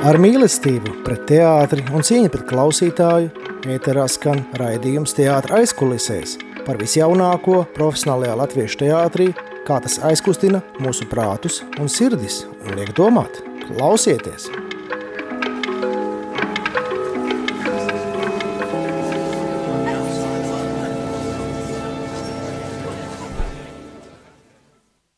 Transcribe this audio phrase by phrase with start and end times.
[0.00, 3.26] Ar mīlestību pret teātri un cieņu pret klausītāju
[3.68, 9.26] ēterā skan raidījums teātra aizkulisēs par visjaunāko profesionālajā latviešu teātrī,
[9.68, 13.42] kā tas aizkustina mūsu prātus un sirdis un liek domāt.
[13.66, 14.48] Klausieties!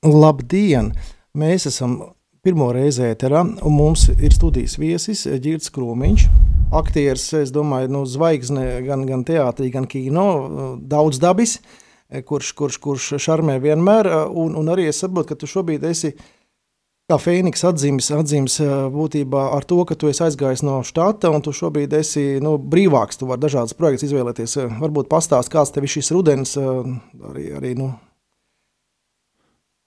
[0.02, 0.90] Labdien!
[1.38, 2.00] Mēs esam
[2.42, 6.26] pirmo reizi ēterā, un mums ir studijas viesis Girts Krūmiņš.
[6.74, 10.26] Aktieris, es domāju, nu, zvaigzne gan, gan teātrī, gan kino,
[10.88, 11.58] daudz dabis,
[12.26, 16.14] kurš, kurš, kurš šarmē vienmēr, un, un arī es saprotu, ka tu šobrīd esi
[17.12, 18.56] kā Fēniks atzīmes, atzīmes
[18.94, 23.20] būtībā ar to, ka tu esi aizgājis no štata, un tu šobrīd esi nu, brīvāks,
[23.20, 24.56] tu vari dažādas projekts izvēlēties.
[24.80, 27.92] Varbūt pastāst, kāds tev ir šis rudens, arī, arī nu,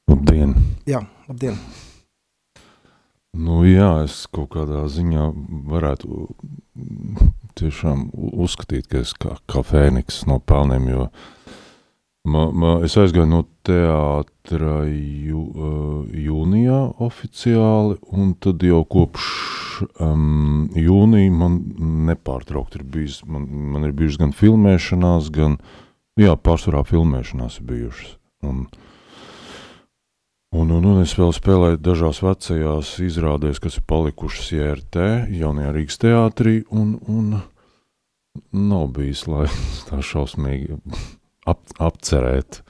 [0.05, 0.54] Labdien!
[0.85, 1.60] Jā, labdien!
[3.36, 5.26] Nu, jā, es kaut kādā ziņā
[5.68, 6.28] varētu
[7.60, 11.08] tiešām uzskatīt, ka es kā, kā fēniks no pelniem, jo
[12.32, 15.44] ma, ma, es aizgāju no teātra jū,
[16.27, 19.27] jūnijā oficiāli, un tad jau kopš
[19.99, 21.60] um, jūnija man
[22.08, 25.60] nepārtraukt ir bijis, man, man ir bijušas gan filmēšanās, gan,
[26.20, 28.20] jā, pārsvarā filmēšanās ir bijušas.
[28.46, 28.95] Un, uh,
[30.56, 36.00] Un, un, un es vēl spēlēju dažās vecajās izrādēs, kas ir palikušas JRT, jaunajā Rīgas
[36.00, 37.34] teātrī, un, un
[38.56, 40.80] nav bijis laiks tā šausmīgi
[41.52, 42.62] ap, apcerēt.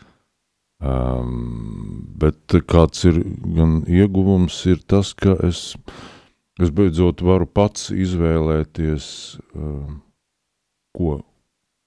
[0.81, 3.21] Um, bet kāds ir
[3.53, 5.75] gan ieguvums, ir tas, ka es,
[6.57, 9.07] es beidzot varu pats izvēlēties,
[9.53, 9.99] um,
[10.97, 11.19] ko,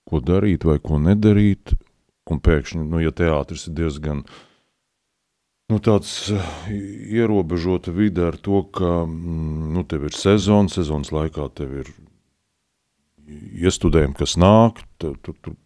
[0.07, 1.75] ko darīt vai ko nedarīt,
[2.31, 4.45] un pēkšņi, nu, ja teātris ir diezgan uh,
[5.69, 6.51] nu, tāds eh,
[7.19, 11.91] ierobežota vide ar to, ka mm, nu, tev ir sezona, sezonas laikā tev ir
[13.69, 15.57] iestudējumi, kas nāk, tu, tu, tu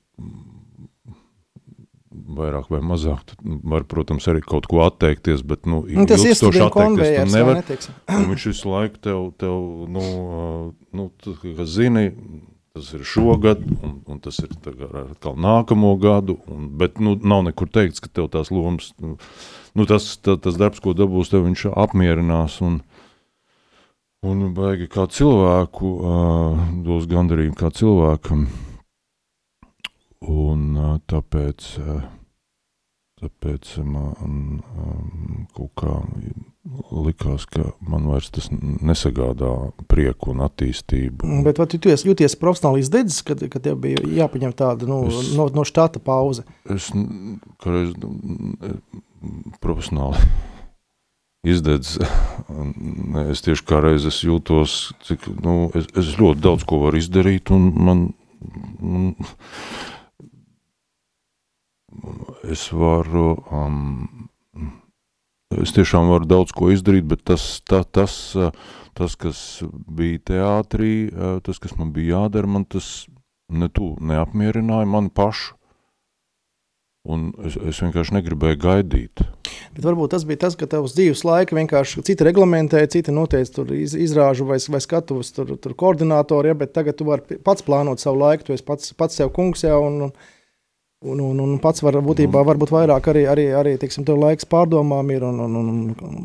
[2.13, 6.65] vairāk vai mazāk, tu var, protams, arī kaut ko atteikties, bet, nu, nu tas ilgstoši
[6.67, 7.63] atteikties tu nevar.
[8.13, 10.05] Un viņš visu laiku tev, tev nu,
[10.93, 12.11] nu tu, kas zini,
[12.73, 17.71] tas ir šogad, un, un tas ir atkal nākamo gadu, un, bet, nu, nav nekur
[17.73, 19.17] teikts, ka tev tās lomas, nu,
[19.79, 22.81] nu, tas, tā, tas darbs, ko dabūs, tev viņš apmierinās un,
[24.27, 28.47] un baigi kā cilvēku, uh, dos gandarījumu kā cilvēkam.
[30.33, 32.03] Un uh, tāpēc, uh,
[33.23, 35.99] tāpēc man um, kaut kā
[36.93, 39.51] likās, ka man vairs tas nesagādā
[39.91, 41.27] prieku un attīstību.
[41.47, 45.33] Bet vai tu jūties, jūties profesionāli izdedzis, kad, kad tev bija jāpaņem tāda nu, es,
[45.39, 46.47] no, no štata pauze?
[46.71, 46.93] Es,
[47.63, 47.97] kādreiz,
[49.63, 50.21] profesionāli
[51.53, 51.97] izdedz.
[53.31, 57.71] Es tieši kā reizes jūtos, cik, nu, es, es ļoti daudz ko varu izdarīt, un
[57.77, 58.05] man,
[58.81, 59.15] man
[62.49, 64.29] es varu, um,
[65.63, 68.15] es tiešām varu daudz ko izdarīt, bet tas, tā, tas,
[68.97, 70.95] tas, kas bija teātrī,
[71.45, 73.07] tas, kas man bija jādara, man tas
[73.53, 75.57] ne tu neapmierināja mani pašu.
[77.03, 79.25] Un es, es vienkārši negribēju gaidīt.
[79.75, 83.73] Bet varbūt tas bija tas, ka tavs dzīves laika vienkārši citi reglamentēja, citi noteica tur
[83.75, 88.03] iz, izrāžu vai, vai skatuves tur, tur koordinātori, ja, bet tagad tu vari pats plānot
[88.03, 90.13] savu laiku, tu esi pats, pats sev kungs jau un, un,
[91.03, 92.51] un, un, un pats var būtībā mhm.
[92.53, 96.23] varbūt vairāk arī, arī, arī teiksim, tev laiks pārdomām ir un, un, un,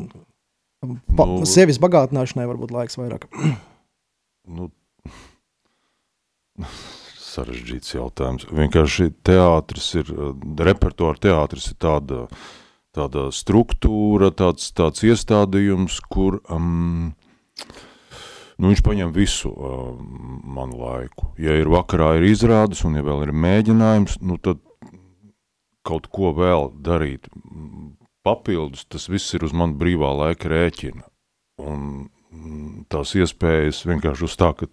[0.86, 3.26] un pa, nu, sevis bagātināšanai varbūt laiks vairāk.
[4.46, 4.70] Nu,
[7.38, 8.46] sarežģīts jautājums.
[8.54, 10.10] Vienkārši teātris ir,
[10.68, 12.24] repertuāra teātris ir tāda,
[12.96, 17.12] tāda struktūra, tāds, tāds iestādījums, kur um,
[18.58, 21.32] nu, viņš paņem visu um, manu laiku.
[21.40, 24.62] Ja ir vakarā ir izrādes un ja vēl ir mēģinājums, nu tad
[25.88, 27.30] kaut ko vēl darīt
[28.26, 31.06] papildus, tas viss ir uz manu brīvā laika rēķina.
[31.64, 32.08] Un
[32.92, 34.68] tās iespējas vienkārši uz tā, ka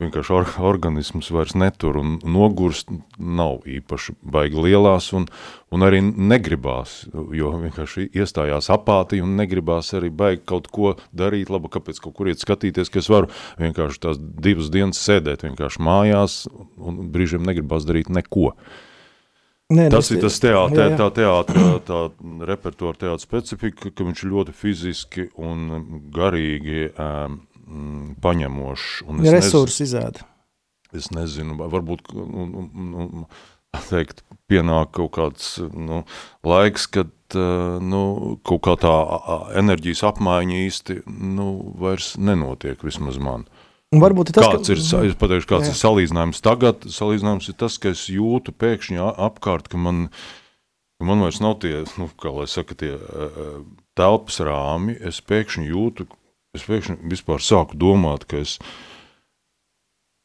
[0.00, 5.26] vienkārši or, organisms vairs netur un nogurst nav īpaši baigi lielās un,
[5.70, 7.04] un arī negribās,
[7.36, 12.30] jo vienkārši iestājās apātija un negribās arī baigi kaut ko darīt, labi, kāpēc kaut kur
[12.32, 13.30] iet skatīties, ka es varu?
[13.60, 16.44] Vienkārši tās divas dienas sēdēt vienkārši mājās
[16.78, 18.54] un brīžiem negribās darīt neko.
[19.70, 21.98] Nē, tas ir tas teātris, tā teātra, tā
[22.48, 27.36] repertuāra teātra specifika, ka viņš ļoti fiziski un garīgi um,
[27.70, 28.90] mm, paņemošs.
[29.30, 30.26] Resursi izēda.
[30.96, 33.26] Es nezinu, varbūt nu, nu, nu,
[33.90, 36.02] teikt, pienāk kaut kāds nu,
[36.46, 37.12] laiks, kad
[37.86, 38.02] nu,
[38.46, 38.94] kaut kā tā
[39.60, 43.46] enerģijas apmaiņa īsti nu, vairs nenotiek vismaz man.
[43.90, 44.74] Un varbūt tas, kāds ka...
[44.74, 45.72] ir, es pateikšu, kāds jā.
[45.74, 50.04] ir salīdzinājums tagad, salīdzinājums ir tas, ka es jūtu pēkšņi apkārt, ka man,
[50.98, 52.92] ka man vairs nav tie, nu, kā lai saka, tie
[53.98, 56.06] telpas rāmi, es pēkšņi jūtu,
[56.56, 58.56] es pēkšņi vispār sāku domāt, ka es,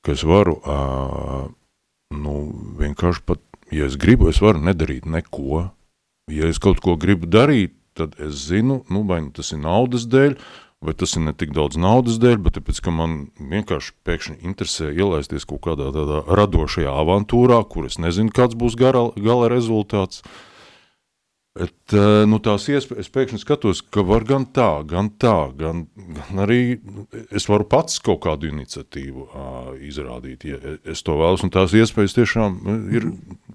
[0.05, 1.47] ka es varu, uh,
[2.15, 2.35] nu,
[2.81, 3.41] vienkārši pat,
[3.73, 5.69] ja es gribu, es varu nedarīt neko.
[6.33, 10.07] Ja es kaut ko gribu darīt, tad es zinu, nu, vai nu tas ir naudas
[10.09, 10.33] dēļ,
[10.85, 14.89] vai tas ir ne tik daudz naudas dēļ, bet tāpēc, ka man vienkārši pēkšņi interesē
[14.91, 20.25] ielaisties kaut kādā tādā radošajā avantūrā, kur es nezinu, kāds būs gara, gala rezultāts.
[21.55, 25.85] Bet, eh, nu, tās iespējas, es pēkšņi skatos, ka var gan tā, gan tā, gan,
[25.95, 26.57] gan arī
[27.31, 32.17] es varu pats kaut kādu iniciatīvu uh, izrādīt, ja es to vēlos, un tās iespējas
[32.17, 32.57] tiešām
[32.91, 33.07] ir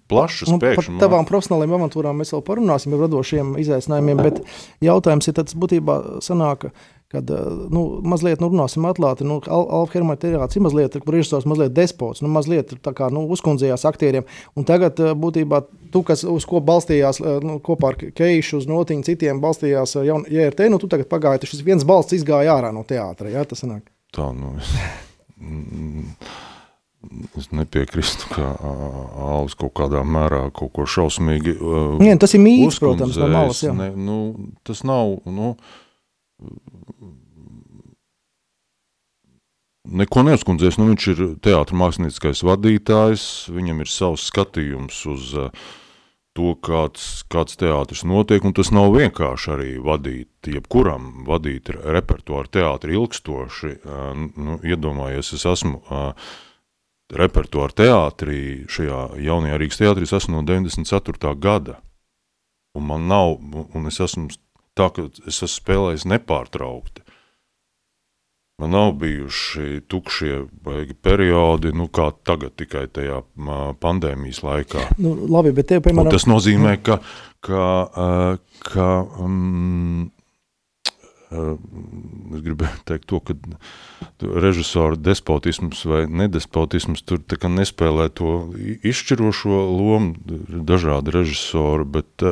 [0.09, 0.97] plašas nu, pēkšņi.
[0.97, 4.41] Par tavām profesionālajām avantūrām mēs vēl parunāsim, ar radošiem izaicinājumiem, bet
[4.89, 6.71] jautājums ir tāds būtībā sanāk,
[7.11, 7.37] kad eh,
[7.71, 9.27] nu, mazliet nu, runāsim atklāti.
[9.27, 13.87] Nu, Alfa Hermana teātris ir mazliet, režisors mazliet despots, nu, mazliet tā kā nu, uzkundzējās
[13.91, 14.29] aktieriem.
[14.55, 18.71] Un tagad eh, būtībā tu, kas uz ko balstījās eh, nu, kopā ar Keišu, uz
[18.71, 22.87] notiņu citiem balstījās jaun, JRT, nu tu tagad pagāji, šis viens balsts izgāja ārā no
[22.87, 23.91] teātra, jā, tas sanāk?
[24.15, 24.71] Tā, nu, es,
[27.43, 28.55] es nepiekrīstu, ka
[29.35, 33.67] Alvis kaut kādā mērā kaut ko šausmīgi uh, Jā, tas ir mīts, protams, no malas.
[33.75, 34.19] Ne, nu,
[34.67, 35.57] tas nav, nu,
[39.91, 40.79] neko neuzkundzēs.
[40.81, 45.71] Nu, viņš ir teātris mākslinieckais vadītājs, viņam ir savs skatījums uz uh,
[46.37, 52.97] to, kāds, kāds teātris notiek, un tas nav vienkārši arī vadīt, jebkuram vadīt repertuāru teātri
[52.99, 53.75] ilgstoši.
[53.81, 56.33] Uh, nu, iedomājies, es esmu uh,
[57.11, 58.41] repertuāru teātrī,
[58.71, 61.35] šajā jaunajā Rīgas teātrī, es esmu no 94.
[61.41, 61.81] gada,
[62.79, 63.37] un man nav,
[63.75, 64.31] un es esmu
[64.79, 67.00] tā, ka es esmu spēlējis nepārtraukti.
[68.71, 70.45] Nav bijuši tukšie
[71.03, 73.23] periodi, nu, kā tagad, tikai tajā
[73.83, 74.87] pandēmijas laikā.
[75.03, 76.09] Nu, labi, bet tev, piemēram...
[76.09, 77.01] Un tas nozīmē, ka,
[77.45, 77.67] ka,
[78.71, 78.89] ka
[79.25, 80.11] um,
[81.31, 83.37] es gribēju teikt to, ka
[84.21, 90.15] režisora despotisms vai nedespotisms tur tā kā nespēlē to izšķirošo lomu,
[90.67, 92.27] dažādi režisori, bet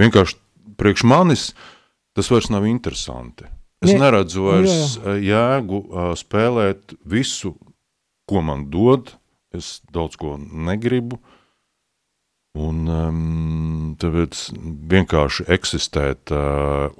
[0.00, 0.40] vienkārši
[0.80, 1.50] priekš manis
[2.16, 3.48] tas vairs nav interesanti.
[3.80, 5.02] Es ne, neredzu vairs jā, jā.
[5.14, 7.54] Eh, jēgu uh, spēlēt visu,
[8.28, 9.14] ko man dod.
[9.56, 11.18] Es daudz ko negribu.
[12.60, 14.42] Un um, tāpēc
[14.90, 16.90] vienkārši eksistēt uh,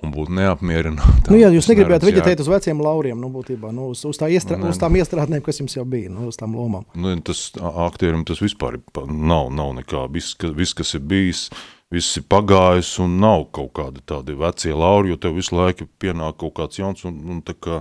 [0.00, 1.28] un būt neapmierinātam.
[1.28, 4.56] Nu, jā, jūs negribējāt veģetēt uz veciem lauriem, nu, būtībā, nu, uz, uz, tā iestrā,
[4.58, 4.70] ne.
[4.70, 6.86] uz tām iestrādnēm, kas jums jau bija, nu, uz tām lomām.
[6.94, 8.80] Nu, tas aktierim tas vispār
[9.10, 10.06] nav, nav nekā.
[10.14, 14.38] Viss, ka, viss kas ir bijis, uh, viss ir pagājis un nav kaut kādi tādi
[14.38, 17.80] vecie lauri, jo tev visu laiku pienāk kaut kāds jauns un, un tā kā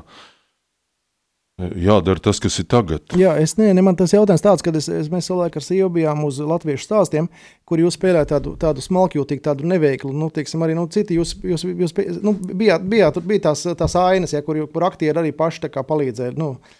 [1.59, 3.13] e, jādara tas, kas ir tagad.
[3.19, 5.91] Jā, es ne, ne man tas jautājums tāds, kad es, es mēs savulaik ar sievu
[5.99, 7.29] bijām uz latviešu stāstiem,
[7.69, 11.69] kur jūs spēlējāt tādu, tādu smalkjūtīgu, tādu neveiklu, nu, teiksim, arī, nu, citi jūs, jūs,
[11.69, 15.67] jūs nu, bijāt, bijāt, tur bija tās, tās ainas, ja, kur, kur aktieri arī paši
[15.67, 16.78] tā kā palīdzēja, nu, Uh,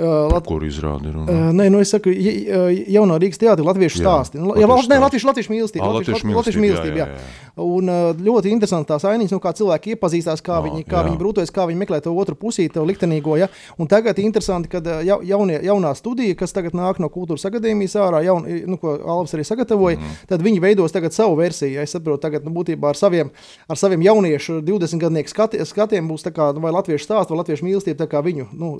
[0.00, 0.46] Lat...
[0.48, 1.26] Kur izrādi runa?
[1.28, 4.40] Uh, nē, nu es saku, jauno Rīgas teātri, latviešu stāsti.
[4.40, 5.84] Jā, jā nē, latviešu, latviešu mīlestība.
[5.84, 7.06] Ah, latviešu, latviešu mīlestība, jā.
[7.06, 7.20] jā, jā.
[7.20, 7.50] jā.
[7.60, 7.90] Un
[8.24, 11.66] ļoti interesanti tās ainiņas, nu, kā cilvēki iepazīstās, kā, no, viņi, kā viņi brūtojas, kā
[11.68, 13.36] viņi meklē to otru pusīti, to liktenīgo.
[13.40, 13.50] Ja?
[13.80, 18.22] Un tagad interesanti, ka ja, jaunie, jaunā studija, kas tagad nāk no kultūras akadēmijas ārā,
[18.24, 20.16] jaun, nu, ko Alvs arī sagatavoja, mm.
[20.30, 21.74] tad viņi veidos tagad savu versiju.
[21.76, 23.34] Ja es saprotu, tagad nu, būtībā ar saviem,
[23.68, 27.42] ar saviem jauniešu 20 gadnieku skati, skatiem būs tā kā nu, vai latviešu stāsts vai
[27.42, 28.50] latviešu mīlestība, tā kā viņu.
[28.56, 28.74] Nu,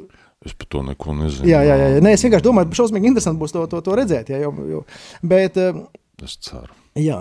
[0.45, 1.49] Es par to neko nezinu.
[1.51, 1.89] Jā, jā, jā.
[2.01, 4.31] Nē, es vienkārši domāju, ka šausmīgi interesanti būs to, to, to redzēt.
[4.33, 4.79] Jā, jo, jo,
[5.21, 5.81] bet, eh,
[6.25, 6.73] es ceru.
[6.97, 7.19] Jā,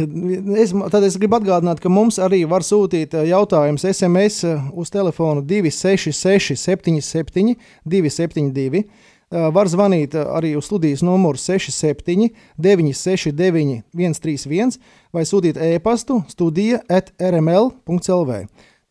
[0.62, 4.92] es, tad es gribu atgādināt, ka mums arī var sūtīt eh, jautājumus SMS eh, uz
[4.94, 7.52] telefonu 266, 77,
[7.84, 8.86] 272.
[9.34, 12.28] Var zvanīt arī uz studijas numuru 67,
[12.60, 14.76] 969, 131
[15.16, 18.38] vai sūtīt e-pastu studija at rml.clv.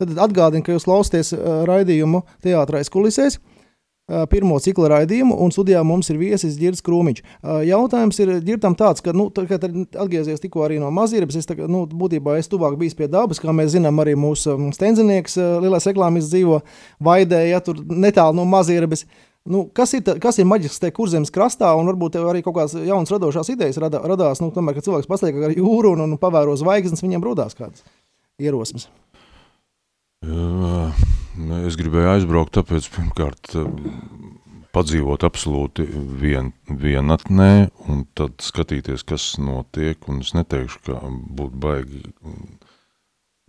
[0.01, 1.32] Tad atgādinu, ka jūs klausāties
[1.70, 3.39] raidījumu teātrais kulisēs
[4.31, 7.22] pirmo cikla raidījumu, un studijā mums ir viesis Girds Krūmiņš.
[7.69, 11.55] Jautājums ir Girdam tāds, ka, nu, tā, kad atgriezies tikko arī no mazības, es tā,
[11.72, 16.27] nu, būtībā es tuvāk bijis pie dabas, kā mēs zinām, arī mūsu stenzinieks, lielais reklāmis
[16.31, 16.60] dzīvo
[17.03, 19.05] Vaidē, ja tur netālu no mazības.
[19.43, 23.12] Nu, kas, ir, kas ir maģisks te kurzemes krastā, un varbūt arī kaut kādas jaunas
[23.12, 27.03] radošās idejas radā, radās, nu, tomēr, kad cilvēks pastiek ar jūru un, un pavēro zvaigznes,
[27.03, 27.83] viņam rodās kādas
[28.39, 28.88] ierosmes.
[30.24, 30.92] Jā.
[31.65, 33.56] Es gribēju aizbraukt, tāpēc pirmkārt
[34.74, 35.86] padzīvot absolūti
[36.22, 42.01] vien, vienatnē un tad skatīties, kas notiek, un es neteikšu, ka būtu baigi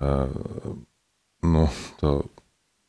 [0.04, 0.28] uh,
[1.44, 1.66] nu,
[2.00, 2.14] tā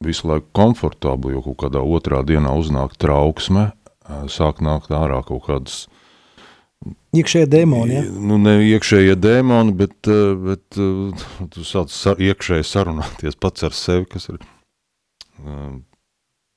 [0.04, 5.48] visu laiku komfortabli, jo kaut kādā otrā dienā uznāk trauksme, uh, sāk nākt ārā kaut
[5.48, 5.86] kādas
[7.16, 8.04] Iekšējie dēmoni, ja?
[8.32, 9.98] Nu, ne iekšējie dēmoni, bet,
[10.46, 14.40] bet tu sāc sar, iekšēji sarunāties pats ar sevi, kas ir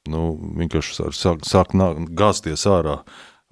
[0.08, 0.22] nu,
[0.58, 3.00] vienkārši sāk, sāk nā, gāzties ārā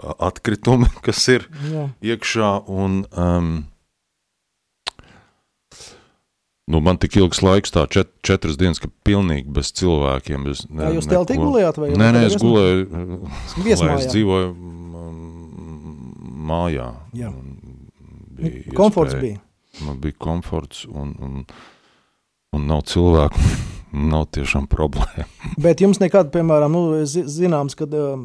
[0.03, 1.89] atkritumi, kas ir Jā.
[2.15, 3.51] iekšā, un um,
[6.67, 10.49] nu, man tik ilgs laiks, tā čet, četras dienas, ka pilnīgi bez cilvēkiem.
[10.53, 11.93] Es ne, Jā, jūs teltī gulējāt vai?
[11.97, 13.21] Nē, nē, es gulēju,
[13.73, 14.76] es dzīvoju
[16.47, 16.91] mājā.
[17.17, 17.33] Jā.
[18.37, 19.87] Bija komforts iespēja, bija.
[19.87, 21.41] Man bija komforts un, un,
[22.57, 23.43] un nav cilvēku.
[23.93, 25.27] Nav tiešām problēma.
[25.65, 28.17] Bet jums nekad, piemēram, nu, zināms, kad uh,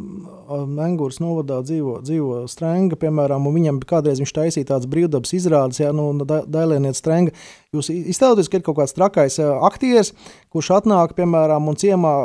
[0.68, 5.92] Mengūras novadā dzīvo, dzīvo Strenga, piemēram, un viņam kādreiz viņš taisīja tādas brīvdabas izrādes, jā,
[5.96, 7.36] nu, da, dailēniet Strenga.
[7.72, 10.12] Jūs iztēloties, ka ir kaut kāds trakais uh, aktieris,
[10.52, 12.16] kurš atnāk, piemēram, un ciemā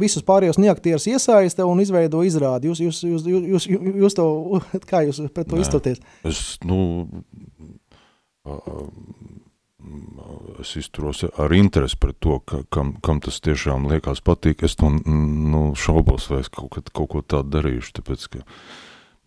[0.00, 2.68] visus pārējos neaktierus iesaista un izveido izrādi.
[2.68, 3.70] Jūs, jūs, jūs, jūs, jūs,
[4.04, 4.26] jūs, to,
[4.90, 6.02] kā jūs pret to izturties?
[6.28, 6.82] Es, nu,
[8.44, 8.84] uh,
[10.60, 14.64] es izturos ar interesi pret to, ka, kam, kam tas tiešām liekas patīk.
[14.66, 18.44] Es to nu, šaubos, vai es kaut, kad, kaut ko tādu darīšu, tāpēc, ka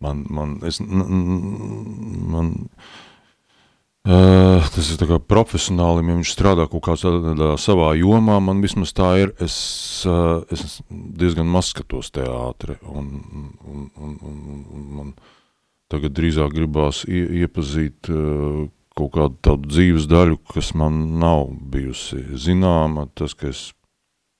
[0.04, 2.52] man, man, es, man
[4.08, 8.94] uh, tas ir tā kā profesionāli, ja viņš strādā kaut kādā savā jomā, man vismaz
[8.96, 9.56] tā ir, es,
[10.08, 13.10] uh, es diezgan maz skatos teātri, un,
[13.64, 15.14] un, un, un, un man
[15.92, 18.64] tagad drīzāk gribās ie, iepazīt uh,
[18.98, 23.72] kaut kādu tādu dzīves daļu, kas man nav bijusi zināma, tas, ka es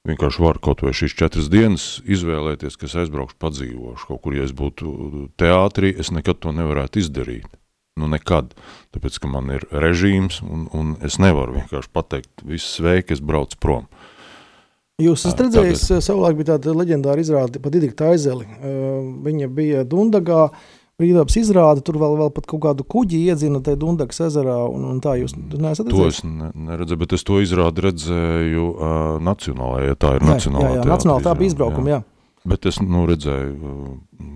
[0.09, 4.47] vienkārši varu kaut vai šīs četras dienas izvēlēties, ka es aizbraukšu padzīvošu kaut kur, ja
[4.47, 7.49] es būtu teātrī, es nekad to nevarētu izdarīt.
[7.99, 8.57] Nu nekad,
[8.95, 13.59] tāpēc, ka man ir režīms un, un es nevaru vienkārši pateikt, viss sveiki, es braucu
[13.63, 13.87] prom.
[15.03, 18.47] Jūs esat redzējis, savulaik bija tāda leģendāra izrāde pa Didikta Aizeli.
[19.27, 23.81] Viņa bija Dundagā, uh, brīvdabas izrāde, tur vēl, vēl pat kaut kādu kuģi iedzina tajā
[23.83, 25.99] Dundakas ezerā, un, un tā jūs neesat redzējuši?
[25.99, 30.73] To es ne, neredzēju, bet es to izrādi redzēju uh, nacionālajā, ja tā ir nacionālā
[30.73, 32.01] jā, jā, nacionālā, tā bija izbraukuma, jā.
[32.03, 32.49] jā.
[32.55, 34.35] Bet es, nu, redzēju uh,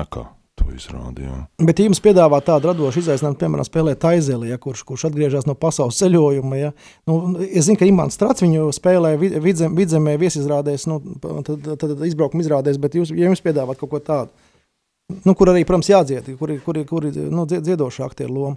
[0.00, 0.26] ēkā
[0.60, 1.36] to izrādi, jā.
[1.64, 5.98] Bet jums piedāvā tādu radošu izaicinājumu, piemēram, spēlēt Taizeli, ja, kurš, kurš atgriežas no pasaules
[6.00, 6.72] ceļojuma, ja.
[7.08, 12.04] Nu, es zinu, ka Imants Strats viņu spēlē vidzem, vidzemē viesizrādēs, nu, tad, tad, tad
[12.08, 14.49] izbraukuma izrādēs, bet jūs, ja jums piedāvāt kaut ko tādu,
[15.24, 18.56] nu, kur arī, protams, jādzied, kur ir, kur ir, kur ir nu, dziedoša aktieru loma.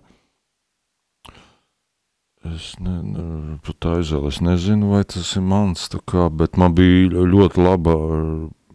[2.43, 3.25] Es ne, ne,
[3.63, 7.95] par tā izvēli es nezinu, vai tas ir mans, kā, bet man bija ļoti laba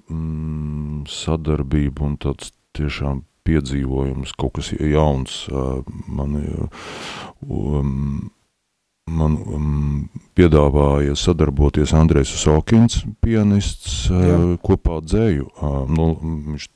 [0.08, 5.42] mm, sadarbība un tāds tiešām piedzīvojums, kaut kas jauns.
[5.52, 6.38] Man,
[7.44, 8.30] um,
[9.08, 14.38] man um, piedāvāja sadarboties Andrejs Sokins, pianists, Jā.
[14.64, 15.48] kopā dzēju.
[15.92, 16.08] Nu,
[16.52, 16.70] viņš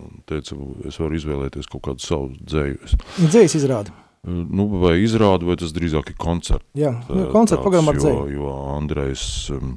[0.00, 0.56] un teica,
[0.88, 2.98] es varu izvēlēties kaut kādu savu dzēju.
[3.26, 3.94] Dzējas izrādi.
[4.22, 6.68] Nu, vai izrādi, vai tas drīzāk ir koncerts.
[6.78, 8.20] Jā, nu, koncerts programmā ar dzēju.
[8.20, 9.24] Jo, jo Andrejs
[9.56, 9.72] um,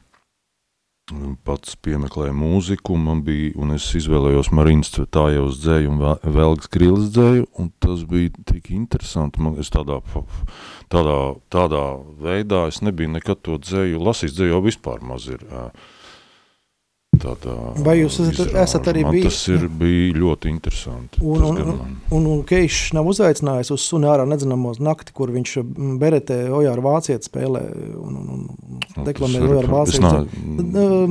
[1.45, 6.05] pats piemeklēja mūziku, man bija, un es izvēlējos Marīnas Cvetājevas dzēju un
[6.37, 9.41] Velgas Krilas dzēju, un tas bija tik interesanti.
[9.41, 9.97] Man, es tādā,
[10.93, 11.19] tādā,
[11.53, 11.83] tādā
[12.21, 15.41] veidā, es nebiju nekad to dzēju, lasījis dzēju jau vispār maz ir.
[15.49, 15.93] Uh,
[17.21, 17.55] tādā
[17.85, 19.27] Vai jūs esat, esat arī bijis?
[19.27, 21.21] Tas ir, bija ļoti interesanti.
[21.23, 21.81] Un, un, un,
[22.17, 25.57] un, un Keišs nav uzaicinājis uz suni ārā nedzinamos nakti, kur viņš
[26.01, 27.63] beretē Ojāru Vācieti spēlē
[28.01, 30.45] un, un, un nu, deklamē Ojāru Vācieti.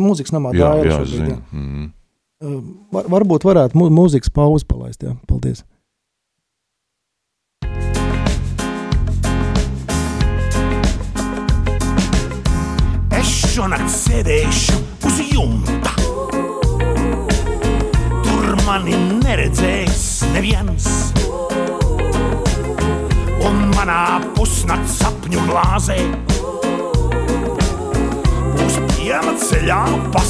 [0.01, 0.91] Mūzikas namā jā, tā ir.
[0.93, 1.31] Jā, šobrīd.
[1.35, 1.43] Jā.
[1.53, 1.93] Mm.
[2.93, 5.15] Var, varbūt varētu mū, mūzikas pauzi palaist, jā.
[5.31, 5.65] Paldies.
[13.15, 14.94] Es šonakt sēdēšu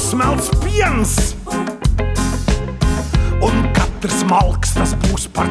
[0.05, 1.35] pasmelts piens.
[3.41, 5.49] Un katrs malks tas būs par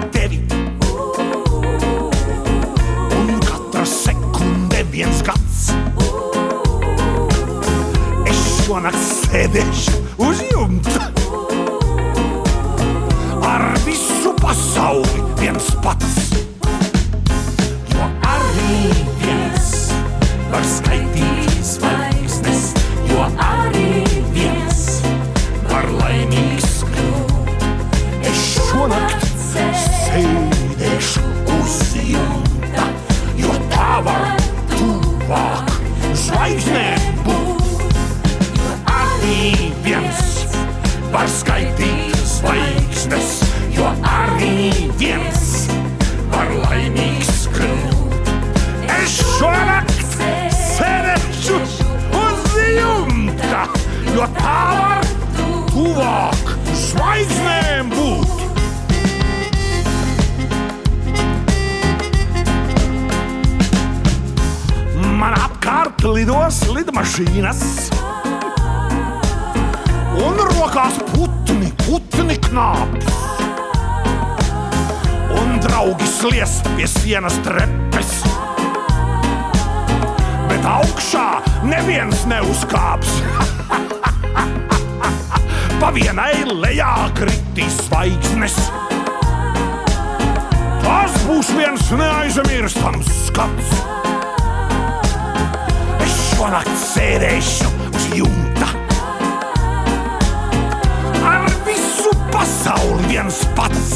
[85.84, 88.54] pa vienai lejā kritīs zvaigznes.
[90.80, 93.74] Tas būs viens neaizmirstams skats.
[96.06, 98.70] Es šonakt sēdēšu uz jumta.
[101.20, 103.92] Ar visu pasauli viens pats.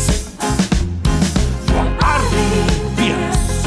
[1.73, 2.67] Jo arī
[3.01, 3.65] viens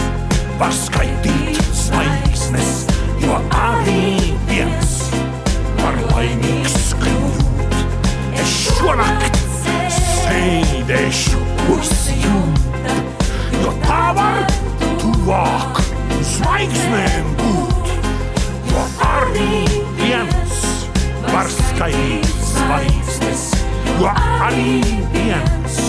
[0.62, 2.31] var skaitīt zvaigznes,
[8.82, 9.36] šonakt
[9.94, 12.96] sēdēšu uz jumta,
[13.62, 14.40] jo tā var
[15.04, 15.82] tuvāk
[16.32, 17.92] zvaigznēm būt.
[18.72, 19.62] Jo arī
[20.00, 20.64] viens
[21.28, 23.46] var skaitīt zvaigznes,
[24.02, 24.16] jo
[24.48, 24.82] arī
[25.14, 25.80] viens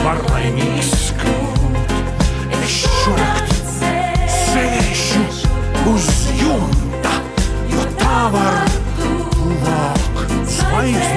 [0.00, 1.96] var laimīgs kļūt.
[2.58, 3.54] Es šonakt
[4.40, 5.26] sēžu
[5.94, 6.10] uz
[6.42, 7.14] jumta,
[7.70, 8.64] jo tā var
[8.98, 10.24] tuvāk
[10.58, 11.13] zvaigznēm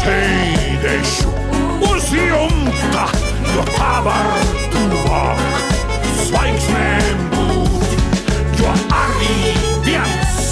[0.00, 1.30] sēdēšu
[1.84, 3.04] uz jumta,
[3.52, 4.28] jo tā var
[4.72, 5.42] tuvāk
[6.22, 7.96] zvaigznēm būt.
[8.60, 9.52] Jo arī
[9.84, 10.48] viens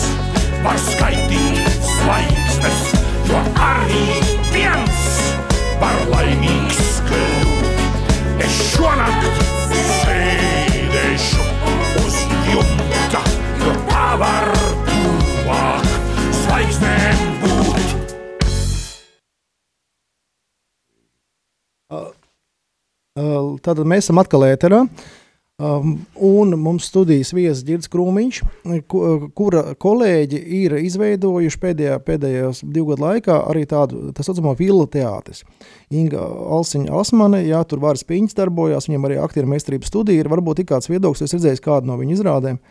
[0.64, 2.84] var skaitīt zvaigznes,
[3.30, 4.04] jo arī
[4.52, 5.00] viens
[5.80, 7.82] var laimīgs kļūt.
[8.44, 9.42] Es šonakt
[10.02, 11.50] sēdēšu
[12.04, 13.24] uz jumta,
[13.64, 14.57] jo tā var
[23.68, 24.84] Tad mēs esam atkal ēterā.
[25.58, 28.36] Um, un mums studijas viesis Girds Krūmiņš,
[28.86, 29.00] ku,
[29.34, 35.42] kura kolēģi ir izveidojuši pēdējā, pēdējos divu gadu laikā arī tādu tā saucamo vilu teātris.
[35.90, 36.22] Inga
[36.54, 40.68] Alsiņa Asmane, jā, tur varas piņas darbojās, viņam arī aktieru meistarības studija ir, varbūt ir
[40.70, 42.62] kāds viedoklis, es redzējis kādu no viņu izrādēm.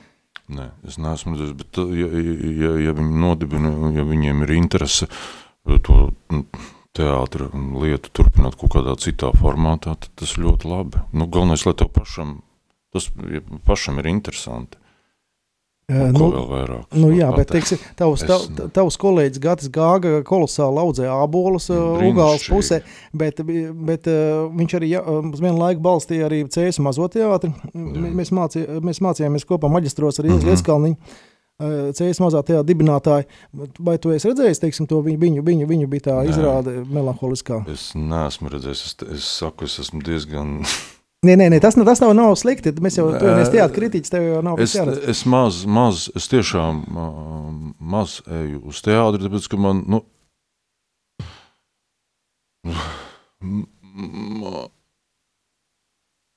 [0.56, 2.08] Nē, es neesmu redzējis, bet ja,
[2.64, 5.12] ja, ja viņi nodibina, ja viņiem ir interese
[5.84, 6.06] to
[6.98, 11.06] teātra lietu turpināt kaut kādā citā formātā, tad tas ļoti labi.
[11.14, 12.40] Nu, galvenais, lai tev pašam,
[12.94, 13.08] tas
[13.70, 14.80] pašam ir interesanti.
[15.88, 16.96] Uh, Ko nu, vēl vairāk?
[17.00, 18.42] Nu, jā, bet teiksim, tavs, tav,
[18.76, 22.10] tavs kolēģis Gatis Gāga kolosāli audzēja ābolus uh, Brīnišķīgi.
[22.12, 22.80] Ugāles pusē,
[23.16, 23.40] bet,
[23.88, 27.54] bet uh, viņš arī ja, uz vienu laiku balstīja arī Cēsu mazo teātri.
[27.72, 30.52] M- Mēs, mācī, mēs mācījāmies kopā maģistros ar Ilzi Mhm.
[30.52, 31.00] Lieskalniņu.
[31.62, 33.28] Uh, Cēlis mazā tajā dibinātāji,
[33.84, 36.34] vai tu esi redzējis, teiksim, to viņu, viņu, viņu, viņu bija tā Nē.
[36.34, 37.64] izrāde melanholiskā?
[37.74, 40.60] Es neesmu redzējis, es, es saku, es esmu diezgan...
[41.26, 43.48] Nē, nē, nē tas, tas nav, nav slikti, mēs jau, esi Nē.
[43.56, 46.84] teātra kritiķis, tev jau nav Es, es maz, maz, es tiešām
[47.82, 50.04] maz eju uz teātri, tāpēc, ka man, Nu,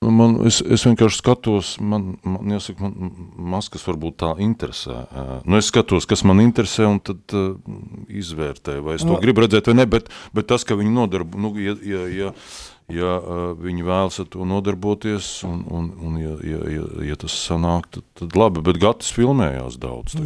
[0.01, 3.11] Man, es, es vienkārši skatos, man, man jāsaka, man
[3.53, 5.03] maz kas varbūt tā interesē.
[5.13, 7.53] Uh, Nu, es skatos, kas man interesē, un tad uh,
[8.09, 9.21] izvērtēju, vai es to Nu.
[9.21, 9.85] gribu redzēt, vai ne.
[9.85, 12.31] Bet, bet tas, ka viņi nodarbo, nu, ja, ja, ja,
[12.89, 17.37] ja uh, viņi vēlas ar to nodarboties, un, un, un ja, ja, ja, ja tas
[17.37, 18.65] sanāk, tad, tad labi.
[18.65, 20.17] Bet Gatis filmējās daudz.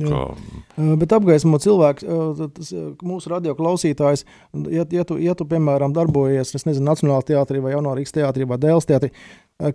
[1.03, 2.71] Bet apgaismo cilvēks, uh, tas,
[3.03, 4.23] mūsu radio klausītājs,
[4.71, 8.47] ja, ja, tu, ja tu, piemēram, darbojies es nezinu, Nacionālajā teātrī vai Jaunā Rīgas teātrī
[8.47, 9.11] vai Dēls teātrī,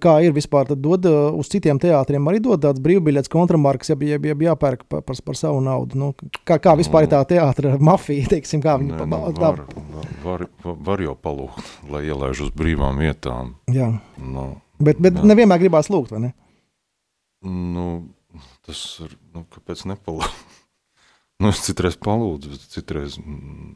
[0.01, 3.97] kā ir vispār, tad dod uh, uz citiem teātriem arī dod tāds brīvbiļets kontramarks, ja,
[4.05, 5.97] ja, ja jāpērk par, par, par savu naudu.
[6.01, 6.11] Nu,
[6.45, 9.63] kā, kā vispār ir tā teātra mafija, teiksim, kā viņi pa- nu, var,
[10.25, 13.55] var, var, jau palūgt, lai ielaiž uz brīvām vietām.
[13.73, 13.93] jā.
[14.21, 15.27] Nu, Bet, bet Jā.
[15.29, 16.29] nevienmēr gribās lūgt, vai ne?
[17.45, 17.83] Nu,
[18.65, 19.11] tas ir.
[19.35, 20.31] Nu, kāpēc nepalūdzu?
[21.41, 23.71] Nu, es citreiz palūdzu, bet citreiz mm,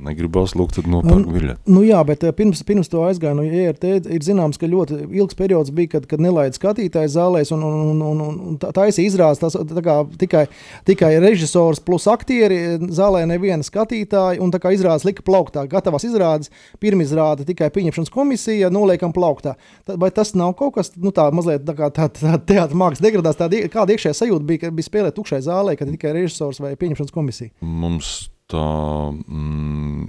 [0.00, 1.70] negribās lūgt, tad nopērk biļeti.
[1.72, 5.36] Nu, jā, bet eh, pirms, pirms to aizgāja no IRT, ir zināms, ka ļoti ilgs
[5.38, 9.42] periods bija, kad, kad nelaida skatītājs zālēs un, un, un, un, un tā- taisīja izrādes.
[9.42, 10.44] Tas tā kā tikai,
[10.88, 15.66] tikai režisors plus aktieri, zālē neviena skatītāja, un tā kā izrādes lika plauktā.
[15.70, 19.56] Gatavās izrādes, pirmizrāde tikai pieņemšanas komisija, noliekam plauktā.
[19.84, 23.04] Tad, vai tas nav kaut kas, nu tā mazliet tā kā tā, tā teātris mākslas
[23.04, 26.76] degradās, tāda, kāda iekšējā sajūta bija, kad bija spēlēt tukšai zālē, kad tikai režisors vai
[26.78, 27.52] pieņemšanas komisija?
[27.60, 28.66] Mums tā
[29.14, 30.08] mm,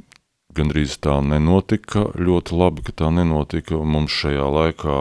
[0.57, 2.07] gandrīz tā nenotika.
[2.17, 3.79] Ļoti labi, ka tā nenotika.
[3.81, 4.97] Mums šajā laikā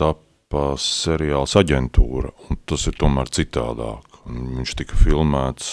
[0.00, 4.20] tapa seriāls aģentūra, un tas ir tomēr citādāk.
[4.28, 5.72] Un Viņš tika filmēts.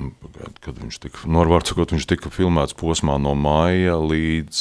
[0.00, 4.58] nu, pagaid, Kad viņš tika, vārds sakot, viņš tika filmēts posmā no māja līdz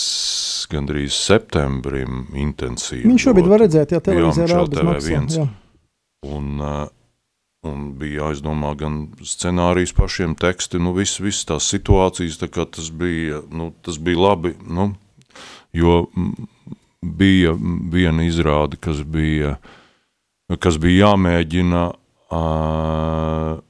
[0.71, 3.07] gandrīz septembrim intensīvi.
[3.09, 5.25] Viņš šobrīd var redzēt, ja televīzijā Jā, rāda bez TV1.
[5.25, 5.49] maksas.
[6.25, 6.87] Un, eh,
[7.67, 12.91] un bija jāizdomā gan scenārijs pašiem teksti, nu viss, viss tās situācijas, tā kā tas
[12.93, 14.91] bija, nu, tas bija labi, nu,
[15.75, 16.05] jo
[17.01, 17.53] bija
[17.93, 19.57] viena izrāde, kas bija,
[20.59, 21.85] kas bija jāmēģina,
[22.33, 23.63] uh,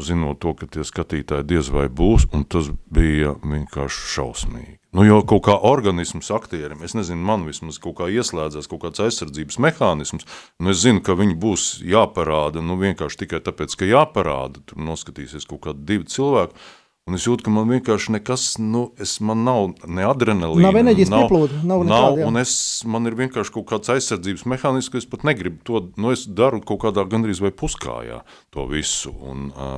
[0.00, 4.78] zinot to, ka tie skatītāji diez vai būs, un tas bija vienkārši šausmīgi.
[4.94, 9.02] Nu, jo kaut kā organisms aktierim, es nezinu, man vismaz kaut kā ieslēdzās kaut kāds
[9.02, 10.26] aizsardzības mehānisms,
[10.58, 15.46] nu es zinu, ka viņi būs jāparāda, nu vienkārši tikai tāpēc, ka jāparāda, tur noskatīsies
[15.50, 16.58] kaut kādi divi cilvēki,
[17.04, 21.12] un es jūtu, ka man vienkārši nekas, nu, es, man nav ne adrenalīna, Nav enerģijas
[21.12, 22.28] pieplūda, nav nav, nekāda, jā.
[22.30, 22.54] un es,
[22.88, 26.62] man ir vienkārši kaut kāds aizsardzības mehānisms, ka es pat negribu to, nu es daru
[26.64, 28.22] kaut kādā gandrīz vai puskājā
[28.54, 29.76] to visu, un uh,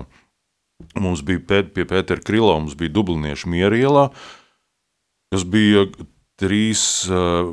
[1.03, 4.09] mums bija pēt, pie Pētera Krila, mums bija dubliniešu mierielā,
[5.35, 5.89] kas bija
[6.39, 7.51] trīs, uh,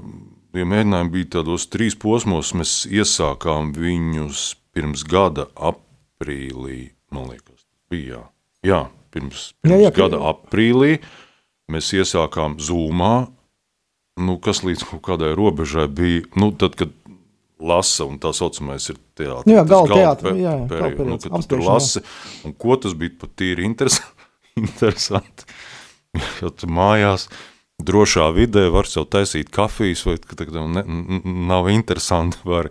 [0.54, 8.28] ja mēģinājumi bija tādos trīs posmos, mēs iesākām viņus pirms gada aprīlī, man liekas, bija,
[8.62, 10.98] jā, jā pirms, Jā, pirms jā, jā, gada aprīlī,
[11.72, 13.14] mēs iesākām Zoomā,
[14.22, 16.94] nu, kas līdz kaut kādai robežai bija, nu, tad, kad
[17.64, 19.54] lasa, un tā saucamais ir teātris.
[19.54, 22.04] Jā, galda teātris, jā, jā, periods, galda nu, kad tu lasi,
[22.48, 25.50] un ko tas bija pat tīri interesanti, interesanti.
[26.42, 27.30] jo tu mājās
[27.84, 30.84] drošā vidē var sev taisīt kafijas, vai tev ne,
[31.50, 32.70] nav interesanti, var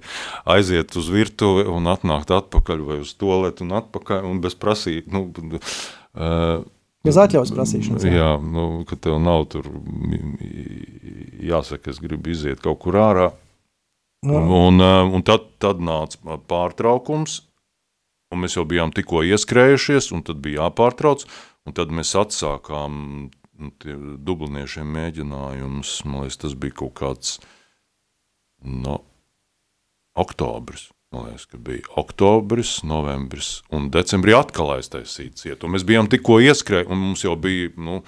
[0.57, 5.27] aiziet uz virtuvi un atnākt atpakaļ vai uz toaletu un atpakaļ, un bez prasīt, nu,
[6.17, 6.65] uh,
[7.03, 8.05] Bez atļaujas prasīšanas.
[8.07, 9.67] Jā, nu, ka tev nav tur
[11.43, 13.33] jāsaka, es gribu iziet kaut kur ārā.
[14.23, 17.41] Nu, Un, uh, un tad, tad nāca pārtraukums,
[18.31, 21.27] un mēs jau bijām tikko ieskrējušies, un tad bija jāpārtrauc,
[21.67, 23.73] un tad mēs atsākām nu,
[24.23, 25.97] dubliniešiem mēģinājumus.
[26.07, 27.35] Man liekas, tas bija kaut kāds
[28.63, 29.01] no
[30.15, 30.93] oktobris.
[31.13, 35.61] Man liekas, ka bija oktobris, novembris un decembrī atkal aiztaisīts ciet.
[35.61, 37.99] Un mēs bijām tikko ieskrējuši, un mums jau bija, nu,